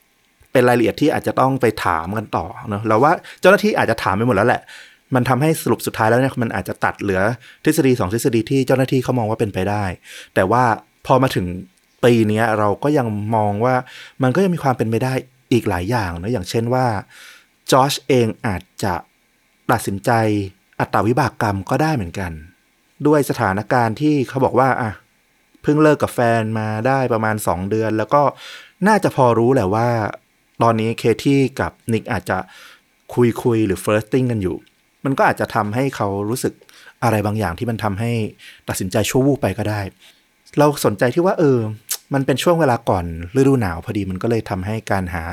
[0.52, 4.62] เป็นรายละเอียดที่อาจจะต้องไปถามกันต่อเนอะเราว่าเจ้าหน้าที่อาจจะถามไปหมดแล้วแหละ
[5.16, 7.22] มันทำให้สรุปสุดท้ายแล้วเนี่ยมันอาจจะตัดเหลือ
[7.64, 9.84] ทฤษฎีสองทฤษฎีที่เจ้าหน้าที่เขามองว่าเป็นไปได้
[10.36, 10.64] แต่ว่า
[11.06, 11.46] พอมาถึง
[12.04, 13.76] ปีนี้เราก็ยังมองว่า
[14.24, 15.14] มันก็ยังมีความเป็นไปได้
[15.52, 16.86] อีกหลายอย่างนะอย่างเช่นว่า
[17.72, 18.94] จอชเองอาจจะ
[19.72, 20.12] ตัดสินใจ
[20.80, 22.32] อัตาวิบากกรรมก็ได้เหมือนกัน
[23.08, 24.92] ด้วยสถานการณ์ที่เขาบอกว่าอะ
[25.62, 28.22] เพิ่งเลิกกับแฟนมาได้ประมาณ 2 เดือน แล้วก็
[28.88, 29.90] น่าจะพอรู้แหละว่า
[30.64, 32.38] ตอนนี้เคที่กับนิกอาจจะ
[33.14, 34.56] คุยคุยหรือ firsting กันอยู่
[35.06, 36.54] มันก็อาจจะทำให้เขารู้สึก
[37.04, 38.12] อะไรบางอย่างที่มันทำให้
[38.70, 39.82] ตัดสินใจชั่ววูบไปก็ได้
[40.58, 41.60] เราสนใจที่ว่าเออ
[42.16, 43.06] มันเป็นช่วงเวลาก่อน
[43.38, 45.24] ฤดูหนาวพอดีมันก็เลยทำให้การหา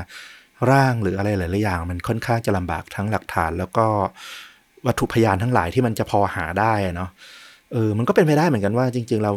[0.70, 3.86] ร่างหรืออะไรหลายๆอย่าง มันค่อนข้างจะลำบากทั้งหลักฐาน แล้วก็
[4.86, 7.10] วัตถุพยานทั้งหลายที่มันจะพอหาได้เนาะ
[7.72, 9.32] เออมันก็เป็นไปได้เหมือนกันว่า จริง ๆ เรา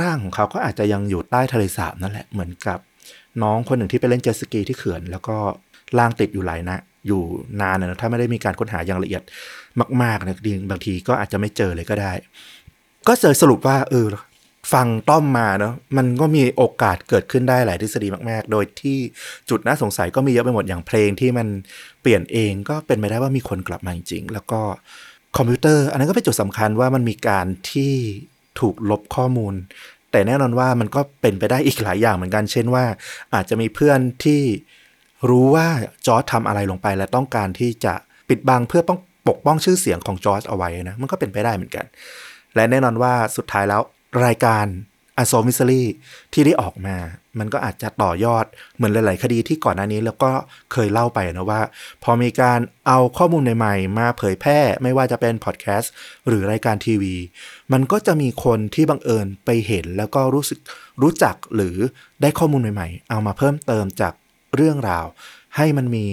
[0.00, 2.78] ร่างของเขาก็อาจจะยังอยู่ใต้ทะเลสาบนั่นแหละเหมือนกับ
[3.42, 5.36] น้องคนหนึ่งที่ไปเล่นเจ็ตสกีที่เขื่อน แล้วก็
[5.98, 6.76] ร่างติดอยู่หลายนะ
[7.06, 7.22] อยู่
[7.60, 9.22] นานนะถ้าไม่ได้มีการค้นหาอย่างละเอียด
[10.02, 10.36] มากๆนะ
[10.70, 12.12] บางทีก็อาจจะไม่เจอเลยก็ได้
[13.08, 14.06] ก็เสรุปว่าเออ
[14.72, 18.98] ฟังต้อมมาเนาะมันก็มีโอกาสเกิดขึ้นได้หลายทฤษฎีมาก ๆ โดยที่
[19.50, 21.48] จุดน่าสงสัยก็มีเยอะไปหมดอย่างเพลงที่มัน
[22.02, 24.60] เปลี่ยนเองก็เป็นไปได้ว่ามีคนกลับมาจริงๆแล้วก็
[25.36, 27.94] คอมพิวเตอร์ อันนั้นก็เป็นจุดสำคัญว่ามันมีการที่
[28.60, 29.54] ถูกลบข้อมูล
[30.10, 32.84] แต่แน่นอนว่ามันก็เป็นไปได้อีกหลายอย่างเหมือนกัน เช่นว่า
[33.34, 34.42] อาจจะมีเพื่อนที่
[35.28, 35.66] รู้ว่า
[36.06, 37.94] จอร์จทำอะไรลงไป และต้องการที่จะ
[38.28, 38.98] ปิดบังเพื่อป้อง
[39.28, 41.84] ปกป้องชื่อเสียงของจอร์จเอาไว้นะมันก็เป็นไปได้เหมือนกัน
[42.54, 43.82] และแน่นอนว่าสุดท้ายแล้ว
[44.24, 44.66] รายการ
[45.18, 45.84] Unsolved Mysteries
[46.32, 46.96] ที่ได้ออกมา
[47.38, 48.44] มันก็อาจจะต่อยอด
[48.76, 50.30] เหมือนหลาย ๆ คดีที่ก่อนหน้านี้แล้วก็
[50.72, 51.62] เคยเล่าไปนะว่า
[52.04, 55.92] พอมีการเอาข้อมูลใหม่ ๆ มาเผยแพร่ไม่ว่าจะเป็นพอดแคสต์
[56.28, 57.14] หรือรายการทีวี
[57.72, 60.58] มันก็จะมีคนที่บังเอิญไปเห็นแล้วก็รู้สึก
[61.02, 61.76] รู้จักหรือ
[62.22, 64.14] ได้ข้อมูลใหม่ ๆ เอามาเพิ่มเติมจาก
[64.56, 65.06] เรื่องราว
[65.56, 66.06] ให้มันมี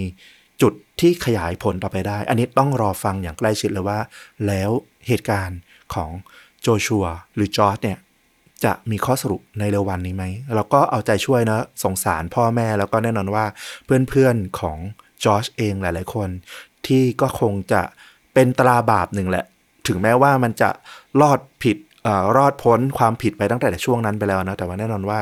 [0.62, 3.98] จุดที่ขยายผลต่อไปได้ อันนี้ต้องรอฟังอย่างใกล้ชิดเลยว่า
[4.46, 4.70] แล้ว
[5.06, 5.58] เหตุการณ์
[5.94, 6.10] ของ
[6.62, 7.04] โจชัว
[7.34, 7.98] หรือจอร์ดเนี่ย
[8.64, 13.44] จะมีข้อสรุปในเร็ววันนี้ไหมเราก็เอาใจช่วยนะสงสารพ่อแม่แล้วก็แน่นอนว่า
[13.84, 14.78] เพื่อนๆของ
[15.24, 16.28] จอร์จเองหลาย ๆ คน
[16.86, 17.82] ที่ก็คงจะ
[18.34, 19.44] เป็นตราบาปหนึ่งแหละ
[19.86, 20.70] ถึงแม้ว่ามันจะ
[21.20, 25.18] รอดผิดเออรอดพ้นความผิดไปตั้งแต่ช่วงนั้นไปแล้วนะแต่ว่าแน่นอนว่า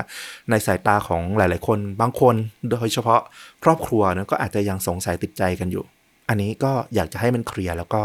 [0.51, 2.35] ในสายตาของหลาย ๆ คนบางคน
[2.71, 3.21] โดยเฉพาะ
[3.65, 5.85] ครอบครัวนะก็อาจจะยังสงสัยติดใจกันอยู่
[6.29, 8.03] อันนี้ก็อยากจะให้มันเคลียร์แล้วก็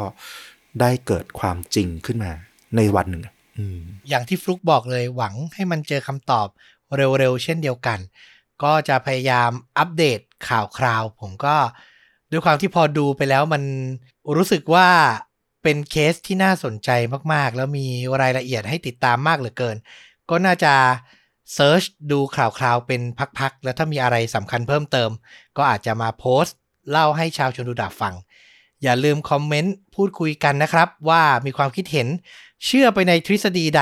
[0.82, 2.32] ได้เกิดความจริงขึ้นมา
[2.76, 3.24] ในวันหนึ่ง
[4.10, 6.48] อย่างที่ฟลุกบอกเลยหวังให้มันเจอคำตอบ
[6.96, 8.00] เร็วๆ เช่นเดียวกัน
[8.64, 11.56] ก็จะพยายามอัปเดตข่าวคราว ผมก็
[12.32, 13.64] ด้วยความที่พอดูไปแล้วมัน
[14.36, 14.88] รู้สึกว่า
[15.64, 16.90] เป็นเคสที่น่าสนใจ
[17.34, 17.88] มากๆ แล้วมี
[18.22, 19.78] รายละเอียดให้ติดตามมากเหลือเกิน
[20.30, 20.74] ก็น่าจะ
[21.54, 23.02] search ดูข่าวคราวเป็น
[23.40, 25.10] พักๆ แล้วถ้ามีอะไรสำคัญเพิ่มเติม
[25.58, 26.58] ก็อาจจะมาโพสต์
[26.92, 28.16] เล่าให้ชาวชนดูดาฟัง
[28.84, 32.08] อย่าลืมคอมเมนต์พูดคุยกันนะครับ ว่ามีความคิดเห็น
[32.66, 33.82] เชื่อไปในทฤษฎีใด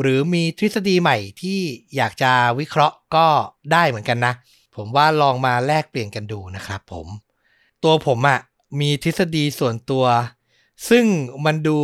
[0.00, 1.58] หรือมีทฤษฎีใหม่ที่
[1.96, 3.26] อยากจะวิเคราะห์ก็
[3.72, 4.34] ได้เหมือนกันนะ
[4.76, 7.06] ผมว่าลองมาแลกเปลี่ยนกันดูนะครับผม
[7.84, 8.40] ตัวผมอะ่ะ
[8.80, 10.04] มีทฤษฎีส่วนตัว
[10.88, 11.04] ซึ่ง
[11.46, 11.78] มันดู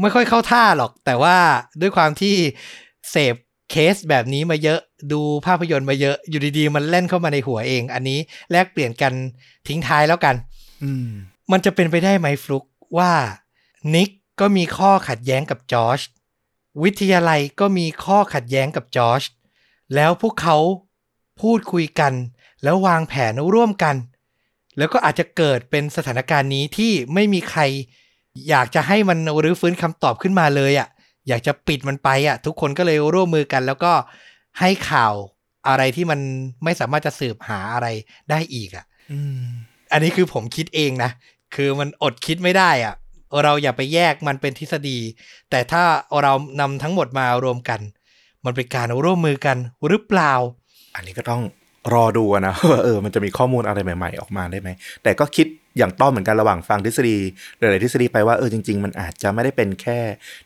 [0.00, 1.36] ไม่ค่อยเข้าท่าหรอก แต่ว่า
[1.80, 2.34] ด้วยความที่
[3.10, 3.34] เสพ
[3.70, 4.80] เคสแบบนี้มาเยอะ
[5.12, 8.18] ดูภาพยนตร์มาเยอะอยู่ดีๆ มันเล่นเข้ามาในหัวเอง อันนี้
[8.50, 9.12] แลกเปลี่ยนกัน
[9.68, 10.34] ทิ้งท้ายแล้วกัน
[10.82, 11.08] อืม
[11.52, 12.64] มันจะเป็นไปได้ไหมฟลุก
[12.98, 13.12] ว่า
[13.94, 14.10] นิก
[14.40, 16.00] ก็มีข้อขัดแย้งกับจอร์จ
[16.82, 19.22] วิทยาลัยก็มีข้อขัดแย้งกับจอร์จ
[19.94, 20.56] แล้วพวกเขา
[21.40, 22.12] พูดคุยกัน
[22.62, 23.96] แล้ววางแผนร่วมกัน
[24.78, 27.62] แล้วก็อาจจะเกิดเป็นสถานการณ์นี้ที่ไม่มีใคร
[28.48, 30.88] อยากจะให้มันรื้อฟื้นคำตอบขึ้นมาเลยอะ่ะ
[31.28, 33.92] อยากจะปิดมันไปอะ่ะ ทุกคนก็เลยร่วมมือกัน แล้วก็
[34.60, 35.14] ให้ข่าว
[35.68, 36.20] อะไรที่มัน
[36.64, 37.86] ไม่สามารถจะสืบหาอะไร
[38.30, 39.44] ได้อีกอะอืม
[39.92, 41.10] อันนี้คือผมคิดเองนะ
[41.54, 42.94] คือมันอดคิดไม่ได้อะ
[43.42, 44.98] เราอย่าไปแยกมันเป็นทฤษฎี
[45.50, 45.82] แต่ถ้า
[46.22, 47.80] เรานำทั้งหมดมารวมกัน
[48.44, 49.56] มันเป็นการร่วมมือกัน
[49.88, 50.32] หรือเปล่า
[50.96, 51.42] อันนี้ก็ต้อง
[51.94, 54.68] รอดูนะว่าเออมันจะมีข้อมูลอะไรใหม่ ๆ ออกมาได้ไหม
[55.02, 55.46] แต่ก็คิด
[55.78, 57.16] อย่างต้อมเหมือนกันระหว่างฟังทฤษฎี
[57.58, 59.98] หลายๆทฤษฎีไปว่าเออจริง ๆ มันอาจจะไม่ได้เป็นแค่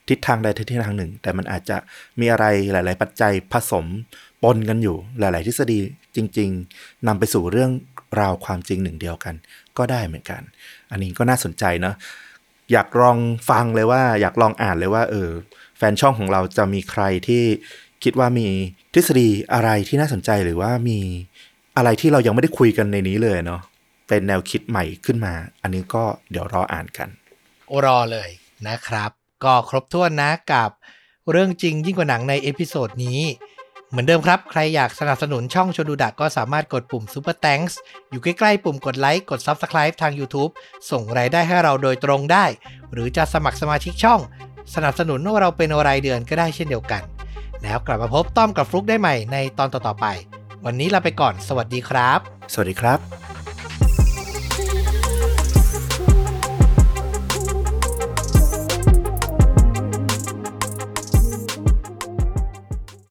[0.08, 1.76] ทิศทางใดทิศทางหนึ่ง แต่มันอาจจะ
[2.20, 3.86] มีอะไรหลาย ๆ ปัจจัยผสม
[4.42, 5.78] ปนกันอยู่หลาย ๆ ทฤษฎี
[6.16, 7.70] จริง ๆนำไปสู่เรื่อง
[8.20, 9.34] ราวความจริงหนึ่งเดียวกัน
[9.78, 10.42] ก็ได้เหมือนกัน
[10.90, 11.94] อันนี้ก็น่าสนใจเนาะ
[12.72, 13.18] อยากลอง
[13.50, 15.30] ฟังเลยว่า อยากลองอ่านเลยว่า เออ
[15.78, 17.44] แฟนช่องของเราจะมีใครที่
[18.04, 18.48] คิดว่ามี
[18.94, 20.98] ทฤษฎีอะไรที่น่าสนใจหรือว่ามี
[21.76, 23.62] อะไรที่เรายังไม่ได้คุยกันในนี้เลยเนาะ
[24.08, 27.08] เป็นแนวคิดใหม่ขึ้นมา อันนี้ก็เดี๋ยวรออ่านกัน
[27.84, 28.30] รอเลย
[28.68, 29.10] นะครับ
[29.44, 30.70] ก็ครบถ้วนนะกับ
[31.30, 33.20] เรื่องจริงยิ่งกว่าหนังในเอพิโซดนี้
[33.90, 37.74] เหมือนเดิมครับ ใครอยากสนับสนุนช่องชวนดูดักก็สามารถกดปุ่ม Super Thanks
[38.10, 40.50] อยู่ใกล้ๆปุ่มกดไลค์ กด Subscribe ทาง YouTube
[40.90, 42.44] ส่งรายได้ให้เราโดยตรงได้
[42.92, 44.20] หรือจะสมัครสมาชิกช่อง
[44.74, 47.02] สนับสนุนเราเป็นรายเดือนก็ได้เช่นเดียวกัน
[47.62, 50.06] แล้วกลับมาพบต้อมกับฟลุกได้ใหม่ในตอนต่อๆไป
[50.64, 52.18] วันนี้ลาไปก่อน สวัสดีครับ
[52.52, 53.37] สวัสดีครับ